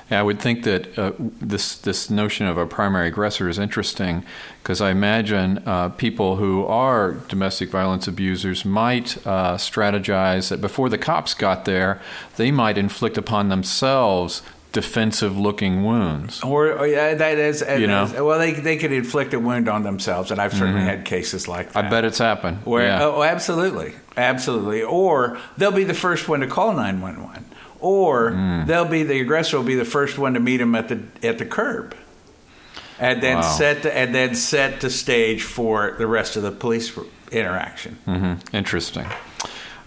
Yeah, 0.10 0.20
I 0.20 0.24
would 0.24 0.42
think 0.42 0.64
that 0.66 1.00
uh, 1.00 1.14
this 1.18 1.78
this 1.78 2.10
notion 2.10 2.46
of 2.46 2.58
a 2.58 2.66
primary 2.66 3.08
aggressor 3.08 3.48
is 3.48 3.58
interesting 3.58 4.26
because 4.62 4.82
I 4.82 4.92
imagine 4.92 5.64
uh, 5.66 5.88
people 5.88 6.36
who 6.36 6.66
are 6.66 7.14
domestic 7.14 7.70
violence 7.70 8.10
abusers 8.10 8.66
might 8.66 9.16
uh, 9.26 9.56
strategize 9.56 10.50
that 10.50 10.60
before 10.60 10.90
the 10.90 10.98
cops 10.98 11.34
got 11.34 11.64
there, 11.64 12.02
they 12.36 12.52
might 12.52 12.78
inflict 12.78 13.18
upon 13.18 13.48
themselves 13.48 14.42
defensive-looking 14.72 15.84
wounds. 15.84 16.42
Or, 16.44 16.72
or 16.74 16.88
yeah, 16.88 17.14
that 17.16 17.38
is, 17.38 17.62
You 17.68 17.88
know? 17.88 18.10
well, 18.26 18.40
they 18.40 18.54
they 18.54 18.78
could 18.78 18.92
inflict 18.92 19.34
a 19.34 19.40
wound 19.40 19.68
on 19.68 19.84
themselves, 19.84 20.32
and 20.32 20.40
I've 20.40 20.54
certainly 20.54 20.82
had 20.82 21.06
cases 21.06 21.48
like 21.48 21.74
that. 21.74 21.86
I 21.86 21.90
bet 21.90 22.06
it's 22.06 22.18
happened. 22.18 22.60
Where, 22.66 22.86
yeah. 22.86 23.04
oh, 23.06 23.24
absolutely, 23.24 23.94
absolutely. 24.16 24.84
Or 24.84 25.38
they'll 25.58 25.72
be 25.72 25.84
the 25.84 25.94
first 25.94 26.28
one 26.30 26.40
to 26.42 26.48
call 26.48 26.74
nine 26.74 27.02
one 27.02 27.22
one, 27.24 27.46
or 27.80 28.32
Hmm. 28.32 28.66
they'll 28.66 28.86
be 28.86 29.04
the 29.04 29.20
aggressor 29.20 29.58
will 29.58 29.66
be 29.66 29.76
the 29.76 29.86
first 29.86 30.18
one 30.18 30.34
to 30.36 30.40
meet 30.40 30.62
him 30.62 30.74
at 30.76 30.88
the 30.88 31.00
at 31.28 31.38
the 31.38 31.46
curb, 31.46 31.96
and 33.00 33.22
then 33.22 33.38
Wow. 33.38 33.42
set 33.42 33.84
the, 33.84 33.96
and 33.98 34.14
then 34.16 34.36
set 34.36 34.82
the 34.82 34.90
stage 34.90 35.44
for 35.44 35.96
the 35.98 36.08
rest 36.08 36.36
of 36.38 36.44
the 36.44 36.52
police 36.52 36.92
interaction. 37.32 37.98
hmm 38.06 38.34
Interesting. 38.54 39.06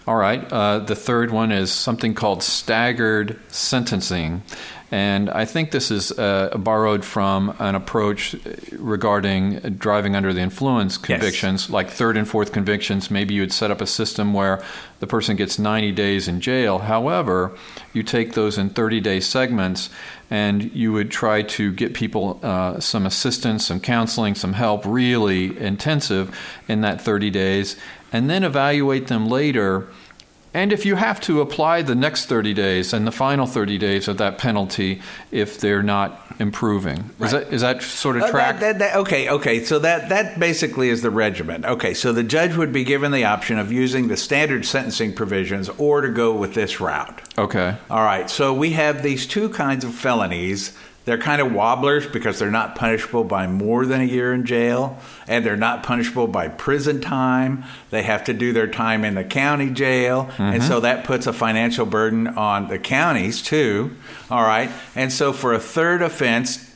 All 0.07 0.15
right. 0.17 0.45
Uh, 0.53 0.77
the 0.79 0.95
third 0.95 1.31
one 1.31 1.51
is 1.51 1.71
something 1.71 2.13
called 2.13 2.43
staggered 2.43 3.39
sentencing. 3.47 4.43
And 4.91 5.31
I 5.31 5.45
think 5.45 5.71
this 5.71 5.89
is 5.89 6.11
uh, 6.11 6.55
borrowed 6.57 7.03
from 7.03 7.55
an 7.57 7.73
approach 7.73 8.35
regarding 8.71 9.59
driving 9.77 10.15
under 10.15 10.31
the 10.31 10.41
influence 10.41 10.97
convictions, 10.97 11.69
like 11.71 11.89
third 11.89 12.15
and 12.17 12.27
fourth 12.27 12.51
convictions. 12.51 13.09
Maybe 13.09 13.33
you 13.33 13.41
would 13.41 13.51
set 13.51 13.71
up 13.71 13.81
a 13.81 13.87
system 13.87 14.33
where 14.33 14.63
the 14.99 15.07
person 15.07 15.35
gets 15.35 15.57
90 15.57 15.91
days 15.91 16.27
in 16.27 16.39
jail. 16.39 16.79
However, 16.79 17.51
you 17.93 18.03
take 18.03 18.33
those 18.33 18.57
in 18.57 18.69
30 18.69 19.01
day 19.01 19.19
segments 19.19 19.89
and 20.29 20.71
you 20.73 20.93
would 20.93 21.11
try 21.11 21.41
to 21.41 21.71
get 21.71 21.93
people 21.93 22.39
uh, 22.43 22.79
some 22.79 23.05
assistance, 23.05 23.65
some 23.65 23.79
counseling, 23.79 24.35
some 24.35 24.53
help, 24.53 24.83
really 24.85 25.57
intensive 25.57 26.35
in 26.67 26.81
that 26.81 27.01
30 27.01 27.29
days, 27.29 27.75
and 28.11 28.29
then 28.29 28.43
evaluate 28.43 29.07
them 29.07 29.27
later. 29.27 29.87
And 30.55 30.71
if 30.71 30.85
you 30.85 30.95
have 30.95 31.19
to 31.21 31.41
apply 31.41 31.81
the 31.81 31.95
next 31.95 32.27
30 32.27 32.53
days 32.53 32.93
and 32.93 33.05
the 33.05 33.11
final 33.11 33.45
30 33.45 33.77
days 33.77 34.07
of 34.07 34.17
that 34.19 34.37
penalty 34.37 35.01
if 35.29 35.59
they're 35.59 35.83
not 35.83 36.17
improving. 36.39 37.09
Is, 37.19 37.31
that, 37.31 37.51
is 37.51 37.59
that 37.59 37.81
sort 37.83 38.15
of 38.15 38.23
Oh, 38.23 38.31
track? 38.31 38.61
that- 38.61 38.79
that- 38.79 38.93
that- 38.93 38.95
okay, 38.99 39.27
okay. 39.27 39.65
So 39.65 39.79
that 39.79 40.07
that 40.07 40.39
basically 40.39 40.87
is 40.87 41.01
the 41.01 41.09
regimen. 41.09 41.65
Okay, 41.65 41.93
so 41.93 42.13
the 42.13 42.23
judge 42.23 42.55
would 42.55 42.71
be 42.71 42.85
given 42.85 43.11
the 43.11 43.25
option 43.25 43.59
of 43.59 43.69
using 43.69 44.07
the 44.07 44.15
standard 44.15 44.65
sentencing 44.65 45.11
provisions 45.11 45.69
or 45.77 45.99
to 45.99 46.07
go 46.07 46.31
with 46.33 46.53
this 46.53 46.79
route. 46.79 47.19
okay. 47.37 47.75
All 47.89 48.03
right, 48.05 48.29
so 48.29 48.53
we 48.53 48.71
have 48.71 49.03
these 49.03 49.27
two 49.27 49.49
kinds 49.49 49.83
of 49.83 49.93
felonies. 49.93 50.71
They're 51.05 51.19
kind 51.19 51.39
of 51.39 51.53
wobblers 51.53 52.07
because 52.07 52.39
they're 52.39 52.49
not 52.49 52.75
punishable 52.75 53.23
by 53.23 53.45
more 53.45 53.85
than 53.85 54.01
a 54.01 54.05
year 54.05 54.33
in 54.33 54.43
jail, 54.43 54.97
and 55.27 55.45
they're 55.45 55.55
not 55.55 55.83
punishable 55.83 56.25
by 56.27 56.47
prison 56.47 56.99
time. 56.99 57.63
They 57.91 58.01
have 58.01 58.23
to 58.25 58.33
do 58.33 58.51
their 58.53 58.67
time 58.67 59.05
in 59.05 59.13
the 59.13 59.23
county 59.23 59.69
jail, 59.69 60.29
and 60.39 60.63
so 60.63 60.79
that 60.79 61.03
puts 61.05 61.27
a 61.27 61.33
financial 61.33 61.85
burden 61.85 62.27
on 62.27 62.69
the 62.69 62.79
counties 62.79 63.43
too. 63.43 63.95
All 64.31 64.41
right, 64.43 64.71
and 64.95 65.13
so 65.13 65.31
for 65.31 65.53
a 65.53 65.59
third 65.59 66.01
offense, 66.01 66.75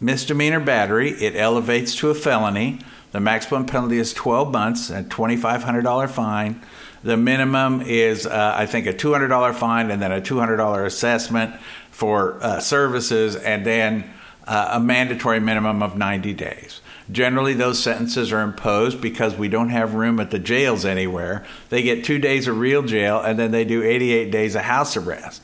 misdemeanor 0.00 0.60
battery, 0.60 1.10
it 1.10 1.34
elevates 1.34 1.94
to 1.96 2.10
a 2.10 2.14
felony. 2.14 2.78
The 3.10 3.20
maximum 3.20 3.66
penalty 3.66 3.98
is 3.98 4.12
12 4.12 4.52
months 4.52 4.90
and 4.90 5.10
$2,500 5.10 6.10
fine. 6.10 6.60
The 7.02 7.16
minimum 7.16 7.82
is, 7.82 8.26
uh, 8.26 8.54
I 8.56 8.66
think, 8.66 8.86
a 8.86 8.92
$200 8.92 9.54
fine 9.54 9.90
and 9.90 10.02
then 10.02 10.12
a 10.12 10.20
$200 10.20 10.84
assessment 10.84 11.54
for 11.96 12.36
uh, 12.42 12.60
services, 12.60 13.36
and 13.36 13.64
then 13.64 14.04
uh, 14.46 14.68
a 14.72 14.78
mandatory 14.80 15.40
minimum 15.40 15.82
of 15.82 15.96
90 15.96 16.34
days. 16.34 16.82
Generally, 17.10 17.54
those 17.54 17.82
sentences 17.82 18.32
are 18.32 18.42
imposed 18.42 19.00
because 19.00 19.34
we 19.34 19.48
don't 19.48 19.70
have 19.70 19.94
room 19.94 20.20
at 20.20 20.30
the 20.30 20.38
jails 20.38 20.84
anywhere. 20.84 21.46
They 21.70 21.82
get 21.82 22.04
two 22.04 22.18
days 22.18 22.48
of 22.48 22.58
real 22.58 22.82
jail, 22.82 23.22
and 23.22 23.38
then 23.38 23.50
they 23.50 23.64
do 23.64 23.82
88 23.82 24.30
days 24.30 24.54
of 24.54 24.60
house 24.62 24.94
arrest. 24.94 25.40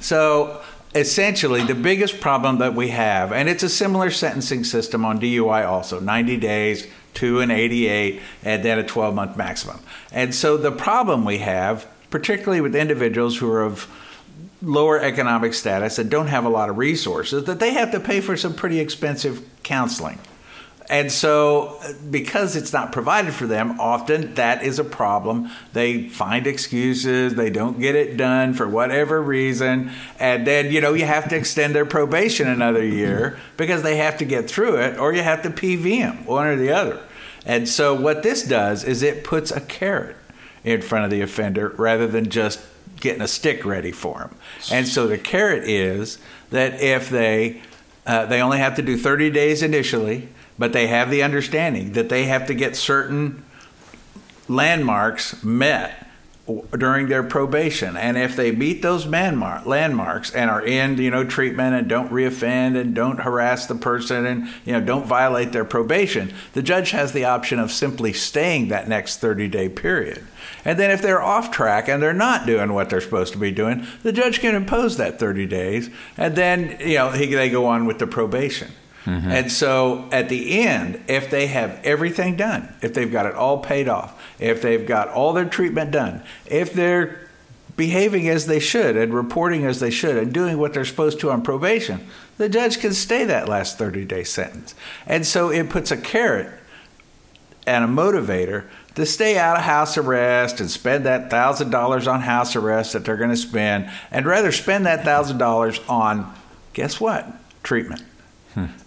So 0.00 0.60
essentially, 0.92 1.62
the 1.62 1.76
biggest 1.76 2.20
problem 2.20 2.58
that 2.58 2.74
we 2.74 2.88
have, 2.88 3.30
and 3.30 3.48
it's 3.48 3.62
a 3.62 3.68
similar 3.68 4.10
sentencing 4.10 4.64
system 4.64 5.04
on 5.04 5.20
DUI 5.20 5.64
also 5.64 6.00
90 6.00 6.36
days, 6.38 6.88
two 7.14 7.38
and 7.38 7.52
88, 7.52 8.20
and 8.42 8.64
then 8.64 8.80
a 8.80 8.84
12 8.84 9.14
month 9.14 9.36
maximum. 9.36 9.78
And 10.10 10.34
so 10.34 10.56
the 10.56 10.72
problem 10.72 11.24
we 11.24 11.38
have, 11.38 11.86
particularly 12.10 12.60
with 12.60 12.74
individuals 12.74 13.38
who 13.38 13.48
are 13.52 13.62
of 13.62 13.88
lower 14.62 15.00
economic 15.00 15.54
status 15.54 15.98
and 15.98 16.10
don't 16.10 16.28
have 16.28 16.44
a 16.44 16.48
lot 16.48 16.70
of 16.70 16.78
resources, 16.78 17.44
that 17.44 17.58
they 17.58 17.72
have 17.72 17.90
to 17.90 18.00
pay 18.00 18.20
for 18.20 18.36
some 18.36 18.54
pretty 18.54 18.80
expensive 18.80 19.44
counseling. 19.62 20.18
And 20.90 21.10
so, 21.10 21.78
uh, 21.82 21.92
because 22.10 22.54
it's 22.54 22.72
not 22.72 22.92
provided 22.92 23.32
for 23.32 23.46
them, 23.46 23.80
often 23.80 24.34
that 24.34 24.62
is 24.62 24.78
a 24.78 24.84
problem. 24.84 25.50
They 25.72 26.08
find 26.08 26.46
excuses, 26.46 27.34
they 27.34 27.50
don't 27.50 27.80
get 27.80 27.94
it 27.94 28.16
done 28.16 28.52
for 28.52 28.68
whatever 28.68 29.22
reason, 29.22 29.90
and 30.18 30.46
then, 30.46 30.70
you 30.70 30.80
know, 30.80 30.92
you 30.92 31.06
have 31.06 31.28
to 31.30 31.36
extend 31.36 31.74
their 31.74 31.86
probation 31.86 32.48
another 32.48 32.84
year 32.84 33.38
because 33.56 33.82
they 33.82 33.96
have 33.96 34.18
to 34.18 34.24
get 34.24 34.50
through 34.50 34.76
it, 34.76 34.98
or 34.98 35.14
you 35.14 35.22
have 35.22 35.42
to 35.42 35.50
PV 35.50 36.00
them, 36.00 36.26
one 36.26 36.46
or 36.46 36.56
the 36.56 36.70
other. 36.70 37.00
And 37.46 37.68
so, 37.68 37.94
what 37.98 38.22
this 38.22 38.42
does 38.42 38.84
is 38.84 39.02
it 39.02 39.24
puts 39.24 39.50
a 39.50 39.60
carrot 39.60 40.16
in 40.64 40.82
front 40.82 41.04
of 41.04 41.10
the 41.10 41.22
offender 41.22 41.70
rather 41.70 42.06
than 42.06 42.28
just 42.28 42.60
getting 43.02 43.20
a 43.20 43.28
stick 43.28 43.66
ready 43.66 43.92
for 43.92 44.20
them. 44.20 44.36
And 44.70 44.88
so, 44.88 45.06
the 45.06 45.18
carrot 45.18 45.64
is 45.68 46.18
that 46.50 46.80
if 46.80 47.10
they 47.10 47.60
uh, 48.06 48.26
they 48.26 48.40
only 48.40 48.58
have 48.58 48.76
to 48.76 48.82
do 48.82 48.96
30 48.96 49.30
days 49.30 49.62
initially, 49.62 50.28
but 50.58 50.72
they 50.72 50.86
have 50.86 51.10
the 51.10 51.22
understanding 51.22 51.92
that 51.92 52.08
they 52.08 52.24
have 52.24 52.46
to 52.46 52.54
get 52.54 52.74
certain 52.74 53.44
landmarks 54.48 55.42
met 55.44 56.01
during 56.76 57.08
their 57.08 57.22
probation. 57.22 57.96
And 57.96 58.18
if 58.18 58.34
they 58.34 58.50
meet 58.50 58.82
those 58.82 59.06
landmark, 59.06 59.64
landmarks 59.64 60.32
and 60.32 60.50
are 60.50 60.64
in, 60.64 60.98
you 60.98 61.10
know, 61.10 61.24
treatment 61.24 61.76
and 61.76 61.88
don't 61.88 62.10
reoffend 62.10 62.76
and 62.76 62.94
don't 62.94 63.20
harass 63.20 63.66
the 63.66 63.76
person 63.76 64.26
and, 64.26 64.48
you 64.64 64.72
know, 64.72 64.80
don't 64.80 65.06
violate 65.06 65.52
their 65.52 65.64
probation, 65.64 66.34
the 66.54 66.62
judge 66.62 66.90
has 66.90 67.12
the 67.12 67.24
option 67.24 67.60
of 67.60 67.70
simply 67.70 68.12
staying 68.12 68.68
that 68.68 68.88
next 68.88 69.18
30 69.18 69.46
day 69.48 69.68
period. 69.68 70.26
And 70.64 70.78
then 70.78 70.90
if 70.90 71.00
they're 71.00 71.22
off 71.22 71.52
track 71.52 71.88
and 71.88 72.02
they're 72.02 72.12
not 72.12 72.44
doing 72.44 72.72
what 72.72 72.90
they're 72.90 73.00
supposed 73.00 73.32
to 73.34 73.38
be 73.38 73.52
doing, 73.52 73.86
the 74.02 74.12
judge 74.12 74.40
can 74.40 74.56
impose 74.56 74.96
that 74.96 75.20
30 75.20 75.46
days 75.46 75.90
and 76.16 76.34
then, 76.34 76.76
you 76.80 76.94
know, 76.94 77.10
he, 77.10 77.26
they 77.26 77.50
go 77.50 77.66
on 77.66 77.86
with 77.86 78.00
the 78.00 78.06
probation. 78.08 78.72
Mm-hmm. 79.04 79.30
And 79.30 79.52
so 79.52 80.08
at 80.12 80.28
the 80.28 80.60
end, 80.60 81.02
if 81.08 81.30
they 81.30 81.48
have 81.48 81.80
everything 81.84 82.36
done, 82.36 82.72
if 82.82 82.94
they've 82.94 83.10
got 83.10 83.26
it 83.26 83.34
all 83.34 83.58
paid 83.58 83.88
off, 83.88 84.21
if 84.38 84.62
they've 84.62 84.86
got 84.86 85.08
all 85.08 85.32
their 85.32 85.44
treatment 85.44 85.90
done, 85.90 86.22
if 86.46 86.72
they're 86.72 87.28
behaving 87.76 88.28
as 88.28 88.46
they 88.46 88.60
should 88.60 88.96
and 88.96 89.14
reporting 89.14 89.64
as 89.64 89.80
they 89.80 89.90
should 89.90 90.16
and 90.16 90.32
doing 90.32 90.58
what 90.58 90.74
they're 90.74 90.84
supposed 90.84 91.20
to 91.20 91.30
on 91.30 91.42
probation, 91.42 92.06
the 92.38 92.48
judge 92.48 92.78
can 92.78 92.92
stay 92.92 93.24
that 93.24 93.48
last 93.48 93.78
30 93.78 94.04
day 94.04 94.24
sentence. 94.24 94.74
And 95.06 95.26
so 95.26 95.50
it 95.50 95.70
puts 95.70 95.90
a 95.90 95.96
carrot 95.96 96.52
and 97.66 97.84
a 97.84 97.88
motivator 97.88 98.64
to 98.94 99.06
stay 99.06 99.38
out 99.38 99.56
of 99.56 99.62
house 99.62 99.96
arrest 99.96 100.60
and 100.60 100.70
spend 100.70 101.06
that 101.06 101.30
thousand 101.30 101.70
dollars 101.70 102.06
on 102.06 102.20
house 102.20 102.56
arrest 102.56 102.92
that 102.92 103.04
they're 103.04 103.16
going 103.16 103.30
to 103.30 103.36
spend 103.36 103.88
and 104.10 104.26
rather 104.26 104.52
spend 104.52 104.84
that 104.86 105.04
thousand 105.04 105.38
dollars 105.38 105.80
on 105.88 106.32
guess 106.72 107.00
what 107.00 107.26
treatment 107.62 108.02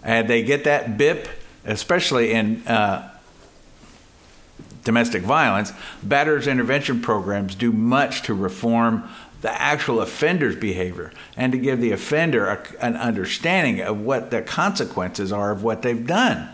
and 0.04 0.28
they 0.28 0.42
get 0.44 0.64
that 0.64 0.96
BIP 0.96 1.26
especially 1.64 2.32
in 2.32 2.64
uh, 2.68 3.10
domestic 4.86 5.22
violence 5.22 5.72
batterers 6.06 6.50
intervention 6.50 7.02
programs 7.02 7.54
do 7.54 7.72
much 7.72 8.22
to 8.22 8.32
reform 8.32 9.06
the 9.42 9.60
actual 9.60 10.00
offender's 10.00 10.56
behavior 10.56 11.12
and 11.36 11.52
to 11.52 11.58
give 11.58 11.80
the 11.80 11.92
offender 11.92 12.46
a, 12.46 12.62
an 12.80 12.96
understanding 12.96 13.80
of 13.80 14.00
what 14.00 14.30
the 14.30 14.40
consequences 14.40 15.30
are 15.30 15.50
of 15.50 15.62
what 15.62 15.82
they've 15.82 16.06
done. 16.06 16.48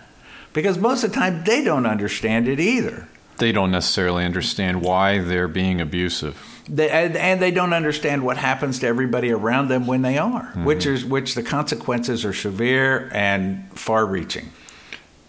Because 0.52 0.78
most 0.78 1.04
of 1.04 1.10
the 1.10 1.16
time 1.16 1.44
they 1.44 1.62
don't 1.62 1.86
understand 1.86 2.48
it 2.48 2.58
either. 2.58 3.06
They 3.36 3.52
don't 3.52 3.70
necessarily 3.70 4.24
understand 4.24 4.82
why 4.82 5.18
they're 5.18 5.48
being 5.48 5.80
abusive. 5.80 6.64
They, 6.68 6.90
and, 6.90 7.16
and, 7.16 7.40
they 7.40 7.50
don't 7.50 7.72
understand 7.72 8.24
what 8.24 8.36
happens 8.36 8.78
to 8.80 8.86
everybody 8.86 9.30
around 9.30 9.68
them 9.68 9.86
when 9.86 10.02
they 10.02 10.16
are, 10.16 10.44
mm-hmm. 10.44 10.64
which 10.64 10.86
is 10.86 11.04
which 11.04 11.34
the 11.34 11.42
consequences 11.42 12.24
are 12.24 12.32
severe 12.32 13.10
and 13.12 13.68
far-reaching. 13.72 14.50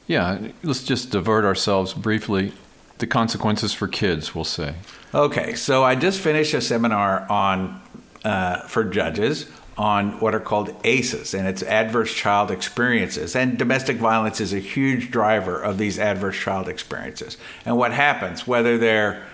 Yeah, 0.05 0.49
let's 0.63 0.83
just 0.83 1.09
divert 1.09 1.45
ourselves 1.45 1.93
briefly. 1.93 2.53
The 2.99 3.07
consequences 3.07 3.73
for 3.73 3.87
kids, 3.87 4.33
we'll 4.33 4.43
say. 4.43 4.75
Okay, 5.13 5.55
so 5.55 5.83
I 5.83 5.95
just 5.95 6.19
finished 6.21 6.53
a 6.53 6.61
seminar 6.61 7.29
on 7.29 7.81
uh, 8.23 8.61
for 8.67 8.83
judges 8.83 9.49
on 9.77 10.19
what 10.19 10.35
are 10.35 10.39
called 10.39 10.75
ACEs, 10.83 11.33
and 11.33 11.47
it's 11.47 11.63
adverse 11.63 12.13
child 12.13 12.51
experiences. 12.51 13.35
And 13.35 13.57
domestic 13.57 13.97
violence 13.97 14.39
is 14.39 14.53
a 14.53 14.59
huge 14.59 15.09
driver 15.11 15.59
of 15.59 15.77
these 15.77 15.97
adverse 15.97 16.37
child 16.37 16.67
experiences. 16.67 17.37
And 17.65 17.77
what 17.77 17.91
happens, 17.91 18.45
whether 18.45 18.77
they're 18.77 19.25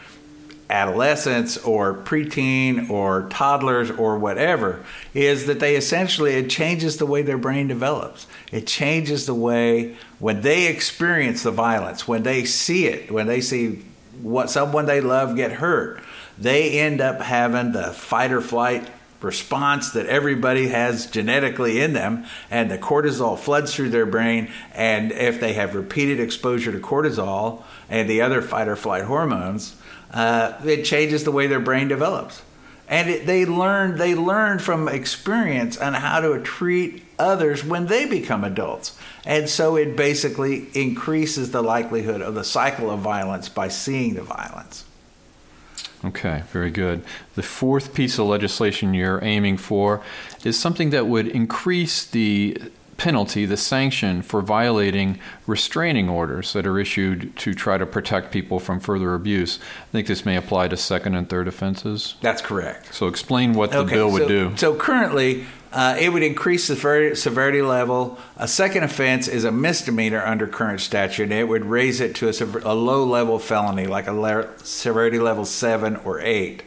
adolescents 0.70 1.58
or 1.58 1.96
preteen 1.96 2.90
or 2.90 3.28
toddlers 3.30 3.90
or 3.90 4.20
whatever 4.20 4.84
is 5.16 5.48
that 5.48 5.60
they 5.60 5.76
essentially 5.76 6.34
it 6.34 6.50
changes 6.50 6.98
the 6.98 7.06
way 7.06 7.24
their 7.24 7.40
brain 7.40 7.68
develops. 7.68 8.28
It 8.52 8.68
changes 8.68 9.26
the 9.26 9.34
way 9.34 9.96
when 10.20 10.42
they 10.42 10.68
experience 10.68 11.44
the 11.44 11.52
violence 11.52 12.08
when 12.08 12.24
they 12.24 12.46
see 12.46 12.86
it 12.86 13.12
when 13.12 13.26
they 13.26 13.42
see 13.42 13.84
what 14.22 14.50
someone 14.50 14.86
they 14.86 15.02
love 15.02 15.36
get 15.36 15.54
hurt 15.54 16.02
they 16.38 16.80
end 16.80 17.02
up 17.02 17.22
having 17.22 17.72
the 17.72 17.92
fight 17.92 18.32
or 18.32 18.42
flight 18.42 18.90
response 19.22 19.92
that 19.92 20.06
everybody 20.06 20.70
has 20.70 21.08
genetically 21.08 21.82
in 21.82 21.94
them 21.94 22.26
and 22.50 22.72
the 22.72 22.78
cortisol 22.78 23.38
floods 23.38 23.76
through 23.76 23.90
their 23.90 24.06
brain 24.06 24.50
and 24.74 25.12
if 25.12 25.40
they 25.40 25.54
have 25.54 25.76
repeated 25.76 26.20
exposure 26.20 26.72
to 26.72 26.80
cortisol 26.80 27.64
and 27.90 28.10
the 28.10 28.22
other 28.22 28.42
fight 28.42 28.68
or 28.68 28.76
flight 28.76 29.04
hormones 29.04 29.76
uh, 30.12 30.54
it 30.66 30.84
changes 30.84 31.24
the 31.24 31.32
way 31.32 31.48
their 31.48 31.60
brain 31.60 31.88
develops. 31.88 32.42
And 32.88 33.10
it, 33.10 33.26
they 33.28 33.46
learn 33.46 33.98
they 33.98 34.16
learn 34.16 34.58
from 34.60 34.88
experience 34.88 35.78
on 35.78 35.94
how 35.94 36.22
to 36.22 36.42
treat 36.42 37.06
others 37.20 37.64
when 37.64 37.86
they 37.86 38.06
become 38.06 38.44
adults. 38.44 38.98
And 39.26 39.48
so 39.48 39.76
it 39.76 39.96
basically 39.96 40.68
increases 40.74 41.52
the 41.52 41.62
likelihood 41.62 42.22
of 42.22 42.34
the 42.34 42.44
cycle 42.44 42.90
of 42.90 43.00
violence 43.00 43.48
by 43.48 43.68
seeing 43.68 44.16
the 44.16 44.24
violence. 44.24 44.86
Okay, 46.04 46.44
very 46.52 46.72
good. 46.72 47.04
The 47.36 47.44
fourth 47.44 47.94
piece 47.94 48.18
of 48.18 48.28
legislation 48.28 48.94
you're 48.94 49.24
aiming 49.24 49.58
for 49.58 50.02
is 50.46 50.58
something 50.58 50.92
that 50.92 51.08
would 51.08 51.28
increase 51.28 52.06
the 52.06 52.58
penalty, 53.00 53.46
the 53.46 53.58
sanction 53.58 54.22
for 54.22 54.42
violating 54.42 55.18
restraining 55.48 56.10
orders 56.10 56.54
that 56.54 56.68
are 56.68 56.78
issued 56.78 57.36
to 57.38 57.54
try 57.54 57.78
to 57.78 57.86
protect 57.86 58.32
people 58.32 58.60
from 58.60 58.80
further 58.80 59.16
abuse. 59.16 59.58
I 59.88 59.92
think 59.92 60.08
this 60.08 60.26
may 60.26 60.36
apply 60.36 60.68
to 60.68 60.78
second 60.78 61.16
and 61.16 61.28
third 61.28 61.48
offenses. 61.48 62.16
That's 62.22 62.42
correct. 62.42 62.94
So 62.94 63.08
explain 63.08 63.54
what 63.54 63.72
the 63.72 63.80
okay, 63.80 63.96
bill 63.96 64.12
would 64.12 64.24
so, 64.24 64.28
do. 64.28 64.58
So 64.58 64.76
currently, 64.76 65.46
uh, 65.72 65.98
it 66.00 66.12
would 66.12 66.24
increase 66.24 66.68
the 66.68 66.76
severity, 66.76 67.16
severity, 67.16 67.62
level. 67.62 68.20
A 68.38 68.48
second 68.48 68.84
offense 68.84 69.28
is 69.28 69.44
a 69.44 69.52
misdemeanor 69.52 70.24
under 70.26 70.48
current 70.48 70.82
statute. 70.82 71.32
It 71.32 71.48
would 71.48 71.66
raise 71.66 72.02
it 72.02 72.16
to 72.16 72.30
a, 72.30 72.72
a 72.72 72.76
low 72.76 73.06
level 73.06 73.40
felony, 73.40 73.88
like 73.88 74.08
a 74.08 74.14
le- 74.14 74.50
severity 74.58 75.20
level 75.20 75.46
seven 75.46 75.96
or 75.98 76.20
eight. 76.20 76.64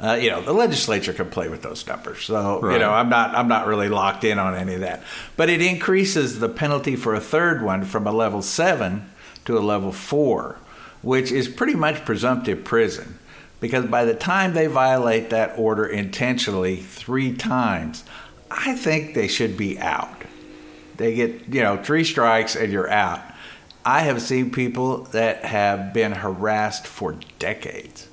Uh, 0.00 0.14
you 0.14 0.30
know, 0.30 0.40
the 0.40 0.52
legislature 0.52 1.12
can 1.12 1.28
play 1.28 1.48
with 1.48 1.62
those 1.62 1.84
numbers. 1.86 2.20
So, 2.20 2.60
right. 2.60 2.74
you 2.74 2.78
know, 2.78 2.92
I'm 2.92 3.08
not 3.08 3.34
I'm 3.34 3.48
not 3.48 3.66
really 3.66 3.88
locked 3.88 4.22
in 4.22 4.38
on 4.38 4.54
any 4.54 4.74
of 4.74 4.80
that. 4.80 5.02
But 5.36 5.50
it 5.50 5.60
increases 5.60 6.38
the 6.38 6.48
penalty 6.48 6.94
for 6.94 7.14
a 7.14 7.20
third 7.20 7.62
one 7.62 7.84
from 7.84 8.06
a 8.06 8.12
level 8.12 8.40
7 8.40 9.10
to 9.46 9.58
a 9.58 9.60
level 9.60 9.90
4, 9.90 10.58
which 11.02 11.32
is 11.32 11.48
pretty 11.48 11.74
much 11.74 12.04
presumptive 12.04 12.64
prison. 12.64 13.18
Because 13.60 13.86
by 13.86 14.04
the 14.04 14.14
time 14.14 14.54
they 14.54 14.68
violate 14.68 15.30
that 15.30 15.58
order 15.58 15.84
intentionally 15.84 16.76
3 16.76 17.34
times, 17.36 18.04
I 18.52 18.76
think 18.76 19.14
they 19.14 19.26
should 19.26 19.56
be 19.56 19.80
out. 19.80 20.22
They 20.96 21.16
get, 21.16 21.48
you 21.48 21.62
know, 21.62 21.76
3 21.76 22.04
strikes 22.04 22.54
and 22.54 22.72
you're 22.72 22.90
out. 22.90 23.20
I 23.84 24.02
have 24.02 24.22
seen 24.22 24.52
people 24.52 25.04
that 25.06 25.44
have 25.44 25.92
been 25.92 26.12
harassed 26.12 26.86
for 26.86 27.16
decades 27.40 28.07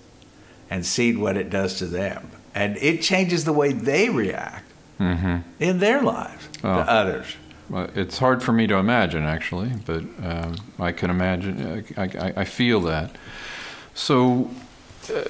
and 0.69 0.86
see 0.86 1.15
what 1.15 1.38
it 1.38 1.49
does 1.49 1.78
to 1.80 1.86
them. 1.86 2.32
And 2.54 2.78
it 2.78 3.01
changes 3.01 3.45
the 3.45 3.54
way 3.54 3.73
they 3.73 4.10
react 4.10 4.71
mm-hmm. 4.99 5.38
in 5.60 5.80
their 5.80 6.01
lives 6.01 6.47
oh. 6.63 6.75
to 6.75 6.89
others. 6.89 7.28
Well, 7.69 7.89
it's 7.95 8.19
hard 8.19 8.43
for 8.43 8.51
me 8.51 8.67
to 8.67 8.75
imagine, 8.75 9.23
actually, 9.23 9.71
but 9.86 10.04
um, 10.23 10.56
I 10.78 10.91
can 10.91 11.10
imagine. 11.10 11.84
I, 11.97 12.04
I, 12.04 12.34
I, 12.38 12.45
feel 12.45 12.80
that. 12.82 13.15
So, 13.95 14.51
uh, 15.12 15.23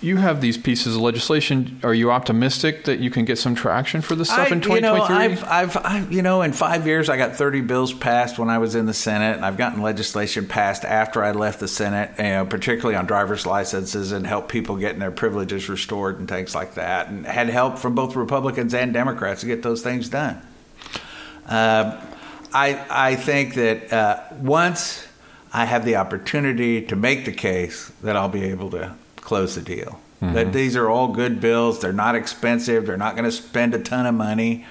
you 0.00 0.16
have 0.16 0.40
these 0.40 0.56
pieces 0.56 0.96
of 0.96 1.02
legislation. 1.02 1.80
Are 1.82 1.94
you 1.94 2.10
optimistic 2.10 2.84
that 2.84 3.00
you 3.00 3.10
can 3.10 3.24
get 3.24 3.38
some 3.38 3.54
traction 3.54 4.00
for 4.00 4.14
this 4.14 4.28
stuff 4.28 4.50
I, 4.50 4.54
in 4.54 4.60
2023? 4.60 4.80
You 4.80 4.80
know, 4.80 5.46
I've, 5.46 5.76
I've, 5.76 5.84
I've, 5.84 6.12
you 6.12 6.22
know, 6.22 6.42
in 6.42 6.52
five 6.52 6.86
years, 6.86 7.08
I 7.08 7.16
got 7.16 7.36
30 7.36 7.60
bills 7.62 7.92
passed 7.92 8.38
when 8.38 8.50
I 8.50 8.58
was 8.58 8.74
in 8.74 8.86
the 8.86 8.94
Senate, 8.94 9.36
and 9.36 9.44
I've 9.44 9.56
gotten 9.56 9.82
legislation 9.82 10.46
passed 10.46 10.84
after 10.84 11.22
I 11.22 11.32
left 11.32 11.60
the 11.60 11.68
Senate, 11.68 12.12
you 12.18 12.24
know, 12.24 12.46
particularly 12.46 12.96
on 12.96 13.06
driver's 13.06 13.46
licenses 13.46 14.12
and 14.12 14.26
help 14.26 14.48
people 14.48 14.76
getting 14.76 15.00
their 15.00 15.10
privileges 15.10 15.68
restored 15.68 16.18
and 16.18 16.28
things 16.28 16.54
like 16.54 16.74
that, 16.74 17.08
and 17.08 17.26
had 17.26 17.48
help 17.48 17.78
from 17.78 17.94
both 17.94 18.16
Republicans 18.16 18.74
and 18.74 18.92
Democrats 18.92 19.42
to 19.42 19.46
get 19.46 19.62
those 19.62 19.82
things 19.82 20.08
done. 20.08 20.40
Uh, 21.46 22.00
I, 22.52 22.86
I 22.88 23.16
think 23.16 23.54
that 23.54 23.92
uh, 23.92 24.22
once 24.40 25.06
I 25.52 25.66
have 25.66 25.84
the 25.84 25.96
opportunity 25.96 26.82
to 26.86 26.96
make 26.96 27.24
the 27.24 27.32
case 27.32 27.92
that 28.02 28.16
I'll 28.16 28.28
be 28.28 28.44
able 28.44 28.70
to 28.70 28.94
close 29.24 29.54
the 29.54 29.62
deal. 29.62 30.00
Mm-hmm. 30.22 30.34
That 30.34 30.52
these 30.52 30.76
are 30.76 30.88
all 30.88 31.08
good 31.08 31.40
bills. 31.40 31.80
They're 31.80 31.92
not 31.92 32.14
expensive. 32.14 32.86
They're 32.86 32.96
not 32.96 33.16
going 33.16 33.24
to 33.24 33.32
spend 33.32 33.74
a 33.74 33.78
ton 33.80 34.06
of 34.06 34.14
money. 34.14 34.66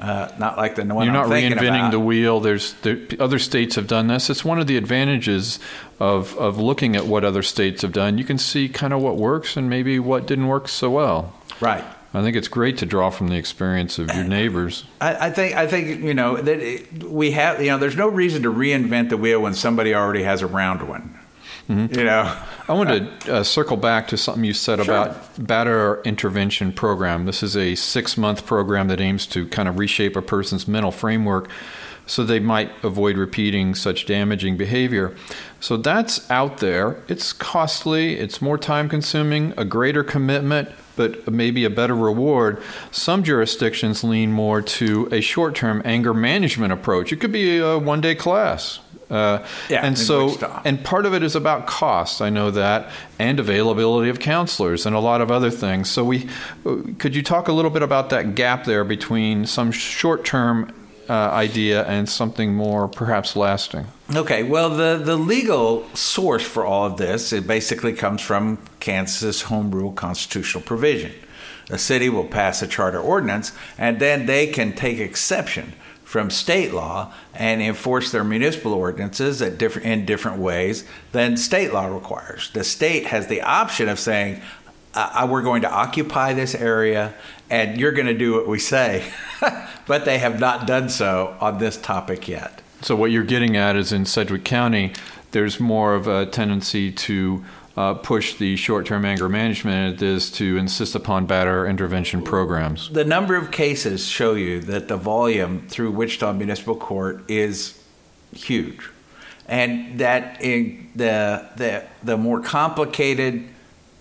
Uh, 0.00 0.32
not 0.38 0.56
like 0.56 0.76
the 0.76 0.84
one 0.84 1.06
You're 1.06 1.12
not 1.12 1.26
reinventing 1.26 1.58
about. 1.58 1.90
the 1.90 1.98
wheel. 1.98 2.38
There's 2.38 2.74
there, 2.82 3.00
other 3.18 3.40
states 3.40 3.74
have 3.74 3.88
done 3.88 4.06
this. 4.06 4.30
It's 4.30 4.44
one 4.44 4.60
of 4.60 4.68
the 4.68 4.76
advantages 4.76 5.58
of 5.98 6.36
of 6.38 6.58
looking 6.58 6.94
at 6.94 7.06
what 7.06 7.24
other 7.24 7.42
states 7.42 7.82
have 7.82 7.92
done. 7.92 8.16
You 8.16 8.24
can 8.24 8.38
see 8.38 8.68
kind 8.68 8.92
of 8.92 9.00
what 9.02 9.16
works 9.16 9.56
and 9.56 9.68
maybe 9.68 9.98
what 9.98 10.26
didn't 10.26 10.46
work 10.46 10.68
so 10.68 10.90
well. 10.90 11.34
Right. 11.60 11.84
I 12.14 12.22
think 12.22 12.36
it's 12.36 12.48
great 12.48 12.78
to 12.78 12.86
draw 12.86 13.10
from 13.10 13.28
the 13.28 13.36
experience 13.36 13.98
of 13.98 14.14
your 14.14 14.24
neighbors. 14.24 14.84
I, 15.00 15.26
I 15.26 15.30
think 15.30 15.56
I 15.56 15.66
think 15.66 16.00
you 16.00 16.14
know 16.14 16.36
that 16.36 16.60
it, 16.60 17.04
we 17.04 17.32
have 17.32 17.60
you 17.60 17.70
know 17.70 17.78
there's 17.78 17.96
no 17.96 18.08
reason 18.08 18.42
to 18.44 18.52
reinvent 18.52 19.10
the 19.10 19.16
wheel 19.16 19.42
when 19.42 19.54
somebody 19.54 19.94
already 19.94 20.22
has 20.22 20.42
a 20.42 20.46
round 20.46 20.88
one. 20.88 21.17
Mm-hmm. 21.68 21.98
You 21.98 22.04
know, 22.04 22.42
I 22.66 22.72
want 22.72 22.88
to 22.88 23.34
uh, 23.34 23.44
circle 23.44 23.76
back 23.76 24.08
to 24.08 24.16
something 24.16 24.44
you 24.44 24.54
said 24.54 24.82
sure. 24.82 24.84
about 24.84 25.34
batterer 25.36 26.02
intervention 26.04 26.72
program. 26.72 27.26
This 27.26 27.42
is 27.42 27.56
a 27.56 27.74
six 27.74 28.16
month 28.16 28.46
program 28.46 28.88
that 28.88 29.00
aims 29.00 29.26
to 29.28 29.46
kind 29.48 29.68
of 29.68 29.78
reshape 29.78 30.16
a 30.16 30.22
person's 30.22 30.66
mental 30.66 30.92
framework 30.92 31.50
so 32.08 32.24
they 32.24 32.40
might 32.40 32.70
avoid 32.82 33.16
repeating 33.16 33.74
such 33.74 34.06
damaging 34.06 34.56
behavior. 34.56 35.14
So 35.60 35.76
that's 35.76 36.28
out 36.30 36.58
there. 36.58 36.96
It's 37.06 37.32
costly, 37.32 38.18
it's 38.18 38.40
more 38.40 38.56
time 38.56 38.88
consuming, 38.88 39.52
a 39.56 39.64
greater 39.64 40.02
commitment, 40.02 40.70
but 40.96 41.30
maybe 41.30 41.64
a 41.64 41.70
better 41.70 41.94
reward. 41.94 42.62
Some 42.90 43.22
jurisdictions 43.22 44.02
lean 44.02 44.32
more 44.32 44.62
to 44.62 45.08
a 45.12 45.20
short 45.20 45.54
term 45.54 45.82
anger 45.84 46.14
management 46.14 46.72
approach. 46.72 47.12
It 47.12 47.16
could 47.16 47.32
be 47.32 47.58
a 47.58 47.78
one 47.78 48.00
day 48.00 48.14
class 48.14 48.80
uh, 49.10 49.44
yeah, 49.70 49.84
and 49.84 49.98
so, 49.98 50.36
and 50.64 50.84
part 50.84 51.06
of 51.06 51.14
it 51.14 51.22
is 51.22 51.34
about 51.34 51.66
cost. 51.66 52.20
I 52.20 52.28
know 52.28 52.50
that, 52.50 52.90
and 53.18 53.40
availability 53.40 54.10
of 54.10 54.18
counselors, 54.18 54.84
and 54.84 54.94
a 54.94 55.00
lot 55.00 55.20
of 55.20 55.30
other 55.30 55.50
things. 55.50 55.88
So, 55.90 56.04
we 56.04 56.28
could 56.98 57.16
you 57.16 57.22
talk 57.22 57.48
a 57.48 57.52
little 57.52 57.70
bit 57.70 57.82
about 57.82 58.10
that 58.10 58.34
gap 58.34 58.64
there 58.64 58.84
between 58.84 59.46
some 59.46 59.72
short-term 59.72 60.74
uh, 61.08 61.12
idea 61.12 61.84
and 61.86 62.06
something 62.06 62.54
more 62.54 62.86
perhaps 62.86 63.34
lasting? 63.34 63.86
Okay. 64.14 64.42
Well, 64.42 64.70
the 64.70 65.00
the 65.02 65.16
legal 65.16 65.88
source 65.94 66.44
for 66.44 66.66
all 66.66 66.86
of 66.86 66.98
this 66.98 67.32
it 67.32 67.46
basically 67.46 67.94
comes 67.94 68.20
from 68.20 68.58
Kansas 68.78 69.42
Home 69.42 69.70
Rule 69.70 69.92
constitutional 69.92 70.62
provision. 70.62 71.12
The 71.68 71.78
city 71.78 72.08
will 72.08 72.26
pass 72.26 72.62
a 72.62 72.66
charter 72.66 73.00
ordinance, 73.00 73.52
and 73.76 74.00
then 74.00 74.26
they 74.26 74.46
can 74.46 74.74
take 74.74 74.98
exception 74.98 75.74
from 76.08 76.30
state 76.30 76.72
law 76.72 77.12
and 77.34 77.60
enforce 77.60 78.10
their 78.12 78.24
municipal 78.24 78.72
ordinances 78.72 79.40
different, 79.58 79.86
in 79.86 80.06
different 80.06 80.38
ways 80.38 80.84
than 81.12 81.36
state 81.36 81.70
law 81.70 81.84
requires. 81.84 82.50
The 82.52 82.64
state 82.64 83.04
has 83.08 83.26
the 83.26 83.42
option 83.42 83.90
of 83.90 83.98
saying, 83.98 84.40
uh, 84.94 85.28
we're 85.30 85.42
going 85.42 85.60
to 85.60 85.70
occupy 85.70 86.32
this 86.32 86.54
area 86.54 87.12
and 87.50 87.78
you're 87.78 87.92
going 87.92 88.06
to 88.06 88.16
do 88.16 88.32
what 88.32 88.48
we 88.48 88.58
say. 88.58 89.12
but 89.86 90.06
they 90.06 90.16
have 90.16 90.40
not 90.40 90.66
done 90.66 90.88
so 90.88 91.36
on 91.42 91.58
this 91.58 91.76
topic 91.76 92.26
yet. 92.26 92.62
So, 92.80 92.96
what 92.96 93.10
you're 93.10 93.22
getting 93.22 93.58
at 93.58 93.76
is 93.76 93.92
in 93.92 94.06
Sedgwick 94.06 94.44
County, 94.44 94.94
there's 95.32 95.60
more 95.60 95.94
of 95.94 96.08
a 96.08 96.24
tendency 96.24 96.90
to 96.90 97.44
uh, 97.78 97.94
push 97.94 98.34
the 98.34 98.56
short-term 98.56 99.04
anger 99.04 99.28
management 99.28 100.02
is 100.02 100.32
to 100.32 100.56
insist 100.56 100.96
upon 100.96 101.28
batterer 101.28 101.70
intervention 101.70 102.20
programs. 102.20 102.90
The 102.90 103.04
number 103.04 103.36
of 103.36 103.52
cases 103.52 104.04
show 104.04 104.34
you 104.34 104.58
that 104.62 104.88
the 104.88 104.96
volume 104.96 105.68
through 105.68 105.92
Wichita 105.92 106.32
Municipal 106.32 106.74
Court 106.74 107.22
is 107.30 107.80
huge, 108.34 108.90
and 109.46 110.00
that 110.00 110.42
in 110.42 110.90
the 110.96 111.48
the 111.54 111.84
the 112.02 112.16
more 112.16 112.40
complicated 112.40 113.44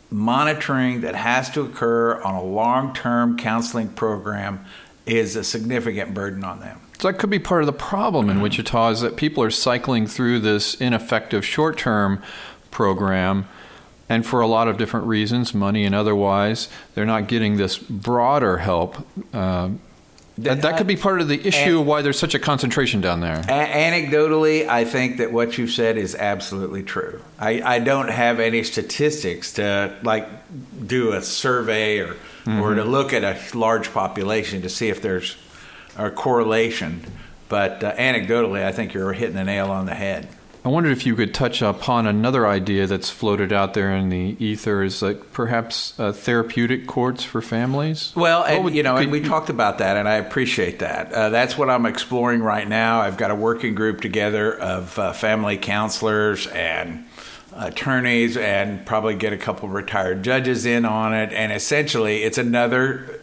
monitoring 0.10 1.02
that 1.02 1.14
has 1.14 1.52
to 1.52 1.62
occur 1.62 2.20
on 2.24 2.34
a 2.34 2.42
long-term 2.42 3.38
counseling 3.38 3.90
program 3.90 4.66
is 5.06 5.36
a 5.36 5.44
significant 5.44 6.16
burden 6.16 6.44
on 6.44 6.62
them. 6.62 6.82
So 6.98 7.12
that 7.12 7.20
could 7.20 7.30
be 7.30 7.38
part 7.38 7.62
of 7.62 7.68
the 7.68 7.74
problem 7.74 8.28
in 8.32 8.42
Wichita 8.42 8.90
is 8.90 9.02
that 9.02 9.18
people 9.18 9.44
are 9.44 9.52
cycling 9.52 10.08
through 10.08 10.40
this 10.40 10.74
ineffective 10.82 11.46
short-term 11.46 12.24
program 12.72 13.46
and 14.10 14.26
for 14.26 14.42
a 14.42 14.48
lot 14.48 14.68
of 14.68 14.78
different 14.78 15.08
reasons, 15.08 15.54
money 15.54 15.86
and 15.86 15.94
otherwise, 15.94 16.70
they're 16.96 17.06
not 17.06 17.28
getting 17.28 17.58
this 17.58 17.78
broader 17.78 18.58
help. 18.58 19.06
Uh, 19.34 19.70
that, 20.40 20.62
that, 20.62 20.78
could 20.78 20.86
be 20.86 20.96
part 20.96 21.20
of 21.20 21.28
the 21.28 21.48
issue 21.48 21.82
why 21.82 22.04
there's 22.04 22.20
such 22.20 22.36
a 22.36 22.40
concentration 22.40 23.02
down 23.02 23.22
there. 23.22 23.38
Anecdotally, 23.38 24.68
I 24.68 24.86
think 24.86 25.18
that 25.18 25.32
what 25.32 25.58
you've 25.58 25.72
said 25.72 25.98
is 25.98 26.14
absolutely 26.14 26.84
true. 26.84 27.24
I, 27.40 27.62
I 27.62 27.80
don't 27.80 28.10
have 28.10 28.40
any 28.40 28.64
statistics 28.64 29.54
to 29.54 29.98
like 30.04 30.28
do 30.86 31.14
a 31.14 31.24
survey 31.24 32.00
or 32.00 32.16
mm-hmm. 32.48 32.62
or 32.62 32.76
to 32.76 32.84
look 32.84 33.14
at 33.14 33.24
a 33.24 33.58
large 33.58 33.92
population 33.92 34.62
to 34.62 34.70
see 34.70 34.90
if 34.90 35.02
there's 35.02 35.38
a 35.98 36.10
correlation. 36.10 37.04
But 37.50 37.84
uh, 37.84 37.96
anecdotally, 37.96 38.64
I 38.64 38.72
think 38.72 38.94
you're 38.94 39.14
hitting 39.14 39.36
the 39.36 39.44
nail 39.44 39.72
on 39.72 39.86
the 39.86 39.96
head. 39.96 40.28
I 40.68 40.70
wondered 40.70 40.92
if 40.92 41.06
you 41.06 41.16
could 41.16 41.34
touch 41.34 41.62
upon 41.62 42.08
another 42.08 42.46
idea 42.46 42.88
that's 42.88 43.10
floated 43.10 43.54
out 43.54 43.74
there 43.74 43.96
in 43.96 44.10
the 44.10 44.36
ether 44.38 44.84
is 44.84 45.02
like 45.02 45.32
perhaps 45.32 45.98
uh, 45.98 46.12
therapeutic 46.12 46.88
courts 46.88 47.24
for 47.24 47.42
families. 47.42 48.12
Well, 48.18 48.44
and 48.44 48.66
would, 48.66 48.76
you 48.76 48.84
know, 48.84 48.96
could, 48.96 49.04
and 49.04 49.12
we 49.14 49.22
talked 49.22 49.50
about 49.50 49.78
that, 49.78 49.96
and 49.96 50.10
I 50.10 50.16
appreciate 50.16 50.80
that. 50.80 51.10
Uh, 51.14 51.30
that's 51.30 51.58
what 51.58 51.70
I'm 51.70 51.86
exploring 51.86 52.42
right 52.42 52.68
now. 52.68 53.00
I've 53.00 53.16
got 53.16 53.32
a 53.32 53.36
working 53.36 53.76
group 53.76 54.02
together 54.02 54.60
of 54.60 55.00
uh, 55.00 55.14
family 55.14 55.56
counselors 55.56 56.48
and 56.48 57.06
attorneys, 57.56 58.36
and 58.36 58.86
probably 58.86 59.16
get 59.16 59.32
a 59.32 59.38
couple 59.38 59.70
of 59.70 59.74
retired 59.74 60.22
judges 60.22 60.66
in 60.66 60.84
on 60.84 61.14
it. 61.14 61.32
And 61.32 61.54
essentially, 61.54 62.24
it's 62.24 62.38
another 62.38 63.22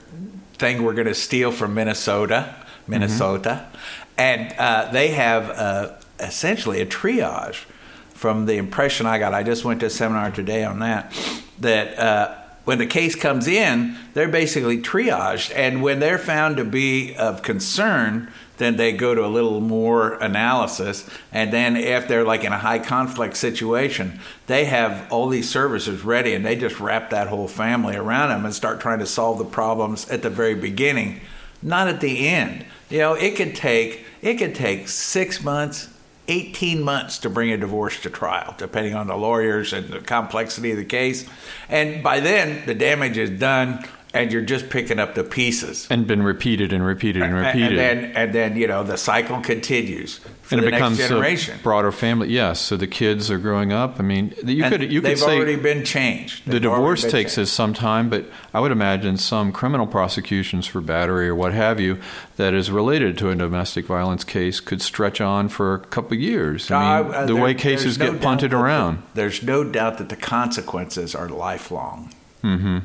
thing 0.55 0.83
we're 0.83 0.95
going 0.95 1.09
to 1.09 1.15
steal 1.15 1.53
from 1.53 1.75
Minnesota, 1.75 2.55
Minnesota, 2.87 3.67
mm-hmm. 3.69 3.77
and 4.17 4.55
uh, 4.59 4.91
they 4.93 5.09
have 5.09 5.51
uh, 5.51 5.93
essentially 6.19 6.81
a 6.81 6.87
triage 6.87 7.65
from 8.11 8.47
the 8.47 8.55
impression 8.55 9.07
I 9.07 9.19
got. 9.19 9.35
I 9.35 9.43
just 9.43 9.65
went 9.65 9.81
to 9.81 9.87
a 9.87 9.91
seminar 9.91 10.31
today 10.31 10.65
on 10.65 10.79
that. 10.79 11.13
That 11.61 11.99
uh, 11.99 12.35
when 12.65 12.79
the 12.79 12.87
case 12.87 13.15
comes 13.15 13.47
in, 13.47 13.97
they're 14.15 14.29
basically 14.29 14.79
triaged, 14.79 15.53
and 15.55 15.83
when 15.83 16.01
they're 16.01 16.19
found 16.19 16.57
to 16.57 16.65
be 16.65 17.15
of 17.17 17.43
concern, 17.43 18.31
then 18.57 18.77
they 18.77 18.93
go 18.93 19.15
to 19.15 19.25
a 19.25 19.27
little 19.27 19.61
more 19.61 20.15
analysis. 20.15 21.09
And 21.33 21.53
then 21.53 21.77
if 21.77 22.07
they're 22.07 22.25
like 22.25 22.45
in 22.45 22.53
a 22.53 22.59
high 22.59 22.79
conflict 22.79 23.37
situation, 23.37 24.21
they 24.47 24.65
have 24.67 25.11
all 25.13 25.29
these 25.29 25.51
services 25.51 26.05
ready, 26.05 26.35
and 26.35 26.47
they 26.47 26.57
just 26.57 26.81
wrap 26.81 27.11
that 27.11 27.29
whole 27.29 27.49
family 27.49 27.97
around 27.97 28.31
them 28.31 28.45
and 28.45 28.55
start 28.55 28.81
trying 28.81 29.01
to 29.01 29.07
solve 29.07 29.39
the 29.39 29.45
problems 29.45 30.09
at 30.09 30.23
the 30.23 30.31
very 30.31 30.55
beginning, 30.55 31.21
not 31.63 31.89
at 31.89 32.01
the 32.01 32.29
end. 32.29 32.65
You 32.89 32.99
know, 32.99 33.15
it 33.15 33.37
could 33.37 33.55
take 33.55 34.05
it 34.23 34.37
could 34.37 34.55
take 34.55 34.89
six 34.89 35.43
months, 35.43 35.89
18 36.29 36.83
months 36.83 37.19
to 37.19 37.31
bring 37.31 37.51
a 37.53 37.57
divorce 37.57 38.01
to 38.03 38.11
trial, 38.11 38.55
depending 38.59 38.95
on 38.95 39.07
the 39.07 39.17
lawyers 39.17 39.73
and 39.73 39.89
the 39.89 40.01
complexity 40.01 40.71
of 40.71 40.77
the 40.79 40.85
case. 40.85 41.29
And 41.69 42.03
by 42.03 42.21
then, 42.21 42.65
the 42.67 42.75
damage 42.75 43.19
is 43.19 43.31
done 43.31 43.85
and 44.15 44.33
you're 44.33 44.43
just 44.43 44.71
picking 44.71 44.99
up 44.99 45.15
the 45.15 45.25
pieces. 45.25 45.87
And 45.91 46.07
been 46.07 46.23
repeated 46.23 46.73
and 46.73 46.85
repeated 46.85 47.23
and 47.23 47.35
repeated 47.35 47.79
and, 47.79 47.79
then 47.79 48.05
and 48.17 48.33
then 48.33 48.57
you 48.57 48.67
know 48.67 48.85
the 48.85 48.97
cycle 48.97 49.41
continues 49.41 50.21
and 50.51 50.61
it 50.63 50.71
becomes 50.71 50.99
generation. 50.99 51.59
a 51.59 51.63
broader 51.63 51.93
family. 51.93 52.29
Yes 52.29 52.61
so 52.61 52.77
the 52.77 52.87
kids 52.87 53.31
are 53.31 53.39
growing 53.39 53.73
up. 53.73 53.99
I 53.99 54.03
mean 54.03 54.35
you 54.45 54.65
and 54.65 54.73
could 54.73 54.93
you 54.93 55.03
could 55.03 55.19
say 55.19 55.37
already 55.37 55.57
been 55.57 55.85
changed. 55.85 56.45
they've 56.47 56.55
the 56.55 56.61
divorce 56.61 57.03
takes 57.11 57.37
us 57.37 57.51
some 57.51 57.75
time 57.75 58.09
but 58.09 58.27
i 58.53 58.61
would 58.61 58.71
imagine 58.71 59.17
some 59.17 59.53
criminal 59.53 59.87
prosecutions 59.87 60.67
for 60.67 60.81
battery 60.81 61.29
or 61.29 61.35
what 61.35 61.53
have 61.53 61.81
you 61.81 61.99
that 62.37 62.55
is 62.55 62.71
related 62.71 63.19
to 63.19 63.31
a 63.31 63.35
domestic 63.35 63.87
violence 63.87 64.25
case 64.25 64.61
could 64.61 64.81
stretch 64.81 65.21
on 65.21 65.49
for 65.49 65.75
a 65.75 65.79
couple 65.81 66.15
of 66.15 66.21
years. 66.21 66.71
I 66.71 67.03
mean 67.03 67.15
uh, 67.15 67.27
the 67.27 67.35
there, 67.35 67.43
way 67.43 67.55
cases 67.55 67.99
no 67.99 68.13
get 68.13 68.23
punted 68.23 68.55
around 68.55 68.99
the, 68.99 69.03
there's 69.15 69.43
no 69.43 69.65
doubt 69.65 69.99
that 69.99 70.09
the 70.09 70.17
consequences 70.17 71.15
are 71.15 71.29
lifelong. 71.29 72.13
Mm-hmm 72.43 72.79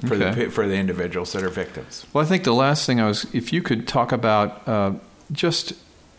for 0.00 0.14
okay. 0.14 0.44
the 0.44 0.50
for 0.50 0.66
the 0.66 0.76
individuals 0.76 1.32
that 1.32 1.42
are 1.42 1.48
victims. 1.48 2.06
Well, 2.12 2.24
I 2.24 2.28
think 2.28 2.44
the 2.44 2.54
last 2.54 2.86
thing 2.86 3.00
I 3.00 3.06
was, 3.06 3.26
if 3.34 3.52
you 3.52 3.62
could 3.62 3.88
talk 3.88 4.12
about 4.12 4.66
uh, 4.68 4.92
just 5.32 5.72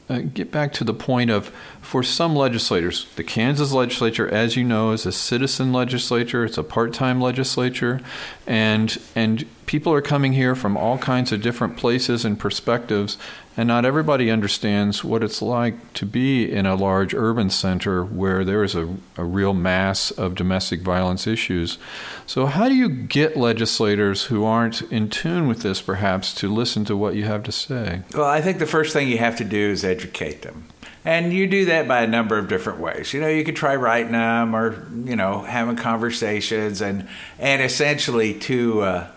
uh, 0.09 0.19
get 0.19 0.51
back 0.51 0.71
to 0.73 0.83
the 0.83 0.93
point 0.93 1.29
of 1.29 1.51
for 1.81 2.01
some 2.01 2.35
legislators, 2.35 3.07
the 3.15 3.23
Kansas 3.23 3.71
legislature, 3.71 4.27
as 4.27 4.55
you 4.55 4.63
know, 4.63 4.91
is 4.91 5.05
a 5.05 5.11
citizen 5.11 5.73
legislature. 5.73 6.45
It's 6.45 6.57
a 6.57 6.63
part-time 6.63 7.21
legislature, 7.21 7.99
and 8.45 8.97
and 9.15 9.45
people 9.65 9.93
are 9.93 10.01
coming 10.01 10.33
here 10.33 10.55
from 10.55 10.77
all 10.77 10.97
kinds 10.97 11.31
of 11.31 11.41
different 11.41 11.77
places 11.77 12.25
and 12.25 12.39
perspectives, 12.39 13.17
and 13.57 13.67
not 13.67 13.85
everybody 13.85 14.29
understands 14.29 15.03
what 15.03 15.23
it's 15.23 15.41
like 15.41 15.93
to 15.93 16.05
be 16.05 16.49
in 16.49 16.67
a 16.67 16.75
large 16.75 17.15
urban 17.15 17.49
center 17.49 18.05
where 18.05 18.45
there 18.45 18.63
is 18.63 18.75
a, 18.75 18.95
a 19.17 19.25
real 19.25 19.53
mass 19.53 20.11
of 20.11 20.35
domestic 20.35 20.81
violence 20.81 21.25
issues. 21.25 21.79
So, 22.27 22.45
how 22.45 22.69
do 22.69 22.75
you 22.75 22.87
get 22.87 23.35
legislators 23.35 24.25
who 24.25 24.45
aren't 24.45 24.83
in 24.83 25.09
tune 25.09 25.47
with 25.47 25.63
this, 25.63 25.81
perhaps, 25.81 26.35
to 26.35 26.53
listen 26.53 26.85
to 26.85 26.95
what 26.95 27.15
you 27.15 27.25
have 27.25 27.41
to 27.43 27.51
say? 27.51 28.03
Well, 28.13 28.25
I 28.25 28.41
think 28.41 28.59
the 28.59 28.67
first 28.67 28.93
thing 28.93 29.07
you 29.07 29.17
have 29.17 29.35
to 29.37 29.43
do 29.43 29.71
is 29.71 29.83
educate 29.83 30.43
them. 30.43 30.67
And 31.03 31.33
you 31.33 31.47
do 31.47 31.65
that 31.65 31.87
by 31.87 32.01
a 32.01 32.07
number 32.07 32.37
of 32.37 32.49
different 32.49 32.79
ways. 32.79 33.13
You 33.13 33.21
know, 33.21 33.29
you 33.29 33.43
could 33.43 33.55
try 33.55 33.75
writing 33.75 34.11
them 34.11 34.55
or, 34.55 34.87
you 35.05 35.15
know, 35.15 35.41
having 35.43 35.77
conversations 35.77 36.81
and, 36.81 37.07
and 37.39 37.61
essentially 37.61 38.33
to, 38.41 38.81
uh, 38.81 39.07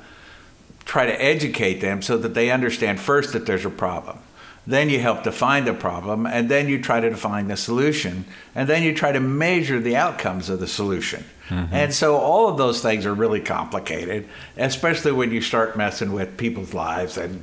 try 0.85 1.07
to 1.07 1.23
educate 1.23 1.81
them 1.81 2.01
so 2.01 2.17
that 2.19 2.35
they 2.35 2.51
understand 2.51 3.01
first 3.01 3.33
that 3.33 3.47
there's 3.47 3.65
a 3.65 3.71
problem. 3.71 4.19
Then 4.71 4.89
you 4.89 5.01
help 5.01 5.25
define 5.25 5.65
the 5.65 5.75
problem, 5.75 6.27
and 6.27 6.49
then 6.49 6.69
you 6.69 6.81
try 6.81 7.01
to 7.01 7.11
define 7.11 7.49
the 7.49 7.57
solution, 7.57 8.25
and 8.55 8.69
then 8.69 8.85
you 8.85 8.95
try 8.95 9.11
to 9.11 9.19
measure 9.19 9.81
the 9.81 9.97
outcomes 9.97 10.49
of 10.49 10.61
the 10.61 10.69
solution. 10.69 11.25
Mm-hmm. 11.49 11.75
And 11.75 11.93
so 11.93 12.17
all 12.17 12.49
of 12.49 12.57
those 12.57 12.81
things 12.81 13.05
are 13.05 13.13
really 13.13 13.41
complicated, 13.41 14.29
especially 14.57 15.11
when 15.11 15.33
you 15.33 15.41
start 15.41 15.77
messing 15.77 16.13
with 16.13 16.37
people's 16.37 16.73
lives 16.73 17.19
and 17.19 17.43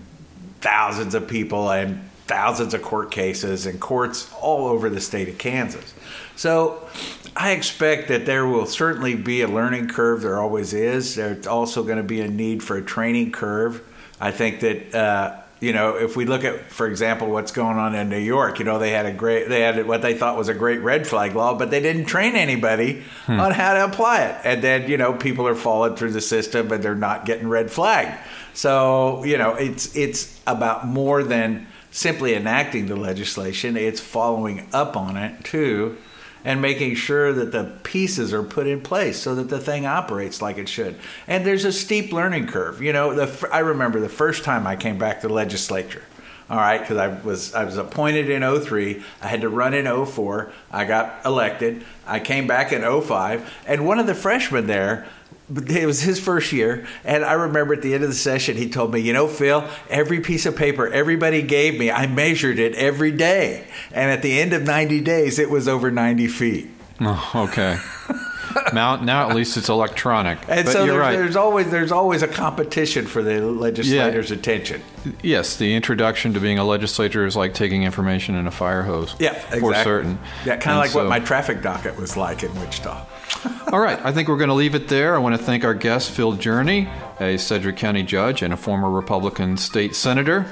thousands 0.62 1.14
of 1.16 1.28
people 1.28 1.70
and 1.70 2.10
thousands 2.28 2.74
of 2.74 2.82
court 2.82 3.12
cases 3.12 3.66
and 3.66 3.82
courts 3.82 4.34
all 4.42 4.68
over 4.68 4.90
the 4.90 5.02
state 5.02 5.28
of 5.28 5.38
Kansas. 5.38 5.94
So 6.38 6.88
I 7.36 7.52
expect 7.52 8.08
that 8.08 8.26
there 8.26 8.48
will 8.48 8.68
certainly 8.68 9.16
be 9.16 9.42
a 9.42 9.50
learning 9.50 9.90
curve. 9.90 10.22
There 10.22 10.40
always 10.40 10.74
is. 10.74 11.16
There's 11.16 11.46
also 11.46 11.84
going 11.84 11.98
to 11.98 12.04
be 12.04 12.22
a 12.22 12.30
need 12.30 12.64
for 12.64 12.78
a 12.78 12.82
training 12.82 13.34
curve. 13.34 13.84
I 14.22 14.32
think 14.32 14.62
that. 14.62 14.96
Uh, 14.96 15.42
you 15.60 15.74
know, 15.74 15.96
if 15.96 16.16
we 16.16 16.26
look 16.26 16.44
at, 16.44 16.70
for 16.70 16.88
example, 16.88 17.30
what's 17.30 17.52
going 17.52 17.78
on 17.78 17.96
in 17.96 18.10
New 18.10 18.20
York, 18.20 18.60
you 18.60 18.66
know, 18.66 18.78
they 18.78 18.92
had 18.92 19.08
a 19.08 19.14
great, 19.14 19.50
they 19.50 19.62
had 19.62 19.88
what 19.88 20.02
they 20.04 20.14
thought 20.14 20.38
was 20.38 20.50
a 20.50 20.54
great 20.54 20.82
red 20.82 21.08
flag 21.08 21.36
law, 21.36 21.58
but 21.58 21.72
they 21.72 21.80
didn't 21.80 22.06
train 22.06 22.36
anybody 22.36 23.04
hmm. 23.26 23.40
on 23.40 23.52
how 23.52 23.74
to 23.74 23.86
apply 23.86 24.24
it. 24.26 24.42
And 24.44 24.64
then, 24.64 24.90
you 24.90 24.98
know, 24.98 25.14
people 25.14 25.48
are 25.48 25.56
falling 25.56 25.96
through 25.96 26.12
the 26.12 26.22
system 26.22 26.72
and 26.72 26.84
they're 26.84 26.96
not 26.96 27.26
getting 27.26 27.48
red 27.48 27.72
flagged. 27.72 28.18
So, 28.54 29.24
you 29.24 29.38
know, 29.38 29.56
it's 29.56 29.96
it's 29.96 30.40
about 30.46 30.88
more 30.88 31.24
than 31.24 31.68
simply 31.92 32.36
enacting 32.36 32.88
the 32.88 32.96
legislation; 32.96 33.78
it's 33.78 34.00
following 34.00 34.68
up 34.74 34.96
on 34.96 35.18
it 35.18 35.44
too 35.44 35.98
and 36.44 36.62
making 36.62 36.96
sure 36.96 37.34
that 37.34 37.52
the 37.52 37.72
pieces 37.84 38.34
are 38.34 38.44
put 38.44 38.68
in 38.68 38.82
place 38.82 39.20
so 39.20 39.36
that 39.36 39.50
the 39.50 39.60
thing 39.60 39.86
operates 39.86 40.42
like 40.42 40.58
it 40.58 40.70
should. 40.70 40.96
And 41.28 41.46
there's 41.46 41.66
a 41.66 41.72
steep 41.72 42.12
learning 42.12 42.48
curve. 42.48 42.82
You 42.82 42.94
know, 42.94 43.14
the, 43.14 43.50
I 43.52 43.60
remember 43.60 44.00
the 44.00 44.10
first 44.10 44.44
time 44.44 44.66
I 44.66 44.76
came 44.76 44.98
back 44.98 45.22
to 45.22 45.28
the 45.28 45.34
legislature. 45.34 46.04
All 46.50 46.58
right, 46.58 46.80
because 46.80 46.96
I 46.96 47.08
was 47.08 47.54
I 47.54 47.66
was 47.66 47.76
appointed 47.76 48.30
in 48.30 48.42
03. 48.42 49.04
I 49.22 49.28
had 49.28 49.42
to 49.42 49.50
run 49.50 49.74
in 49.74 50.06
04. 50.06 50.50
I 50.72 50.86
got 50.86 51.26
elected. 51.26 51.84
I 52.06 52.22
came 52.22 52.48
back 52.48 52.72
in 52.72 52.84
05, 53.02 53.54
and 53.68 53.86
one 53.86 54.00
of 54.00 54.08
the 54.08 54.16
freshmen 54.16 54.66
there 54.66 55.08
it 55.50 55.86
was 55.86 56.02
his 56.02 56.20
first 56.20 56.52
year 56.52 56.86
and 57.06 57.24
i 57.24 57.32
remember 57.34 57.74
at 57.74 57.82
the 57.82 57.94
end 57.94 58.04
of 58.04 58.10
the 58.10 58.16
session 58.16 58.58
he 58.58 58.70
told 58.70 58.92
me 58.94 59.00
you 59.00 59.14
know 59.14 59.28
phil 59.28 59.64
every 59.90 60.20
piece 60.20 60.46
of 60.46 60.56
paper 60.56 60.88
everybody 60.88 61.42
gave 61.42 61.80
me 61.80 61.90
i 61.90 62.06
measured 62.06 62.60
it 62.60 62.76
every 62.76 63.12
day. 63.12 63.68
And 63.92 64.12
at 64.12 64.22
the 64.22 64.40
end 64.40 64.54
of 64.54 64.64
90 64.64 65.02
days 65.02 65.40
it 65.40 65.50
was 65.50 65.68
over 65.68 65.92
90 65.92 66.28
feet. 66.28 66.70
Oh, 67.00 67.32
okay 67.36 67.78
now, 68.74 68.96
now 68.98 69.30
at 69.30 69.36
least 69.36 69.58
it's 69.58 69.70
electronic. 69.70 70.40
And 70.48 70.66
but 70.66 70.72
so 70.72 70.84
you're 70.84 70.96
there's, 70.96 71.00
right. 71.00 71.16
there's 71.16 71.36
always 71.36 71.70
there's 71.70 71.92
always 71.92 72.22
a 72.22 72.28
competition 72.28 73.06
for 73.06 73.22
the 73.22 73.42
legislator's 73.42 74.32
attention. 74.32 74.82
Yes, 75.22 75.56
the 75.56 75.76
introduction 75.76 76.34
to 76.34 76.40
being 76.40 76.60
a 76.60 76.64
legislator 76.64 77.26
is 77.26 77.36
like 77.36 77.54
taking 77.54 77.84
information 77.84 78.36
in 78.36 78.48
a 78.48 78.52
fire 78.52 78.84
hose. 78.84 79.16
Yeah, 79.20 79.34
exactly. 79.34 79.60
For 79.60 79.74
certain. 79.76 80.20
Yeah, 80.46 80.58
kind 80.58 80.78
of 80.78 80.84
like 80.84 80.92
so- 80.92 81.00
what 81.00 81.10
my 81.10 81.20
traffic 81.20 81.62
docket 81.62 81.98
was 81.98 82.18
like 82.18 82.44
in 82.44 82.54
Wichita. 82.60 83.06
All 83.72 83.80
right, 83.80 84.00
I 84.04 84.12
think 84.12 84.30
we're 84.30 84.38
going 84.38 84.50
to 84.50 84.56
leave 84.56 84.76
it 84.76 84.88
there. 84.88 85.16
I 85.16 85.20
want 85.20 85.36
to 85.36 85.44
thank 85.44 85.64
our 85.64 85.74
guest, 85.74 86.12
Phil 86.12 86.34
Journey, 86.34 86.88
a 87.20 87.38
Sedgwick 87.38 87.78
County 87.78 88.04
judge 88.04 88.42
and 88.42 88.54
a 88.54 88.58
former 88.58 88.90
Republican 88.90 89.58
state 89.58 89.96
senator. 89.96 90.46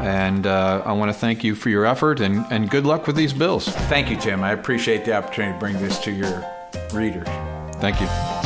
And 0.00 0.46
uh, 0.46 0.82
I 0.84 0.92
want 0.92 1.12
to 1.12 1.18
thank 1.18 1.44
you 1.44 1.54
for 1.54 1.68
your 1.68 1.84
effort 1.84 2.20
and, 2.20 2.44
and 2.50 2.70
good 2.70 2.86
luck 2.86 3.06
with 3.06 3.16
these 3.16 3.32
bills. 3.32 3.68
Thank 3.68 4.10
you, 4.10 4.16
Tim. 4.16 4.42
I 4.42 4.52
appreciate 4.52 5.04
the 5.04 5.14
opportunity 5.14 5.52
to 5.52 5.58
bring 5.58 5.78
this 5.78 5.98
to 6.00 6.10
your 6.10 6.44
readers. 6.92 7.28
Thank 7.82 8.00
you. 8.00 8.41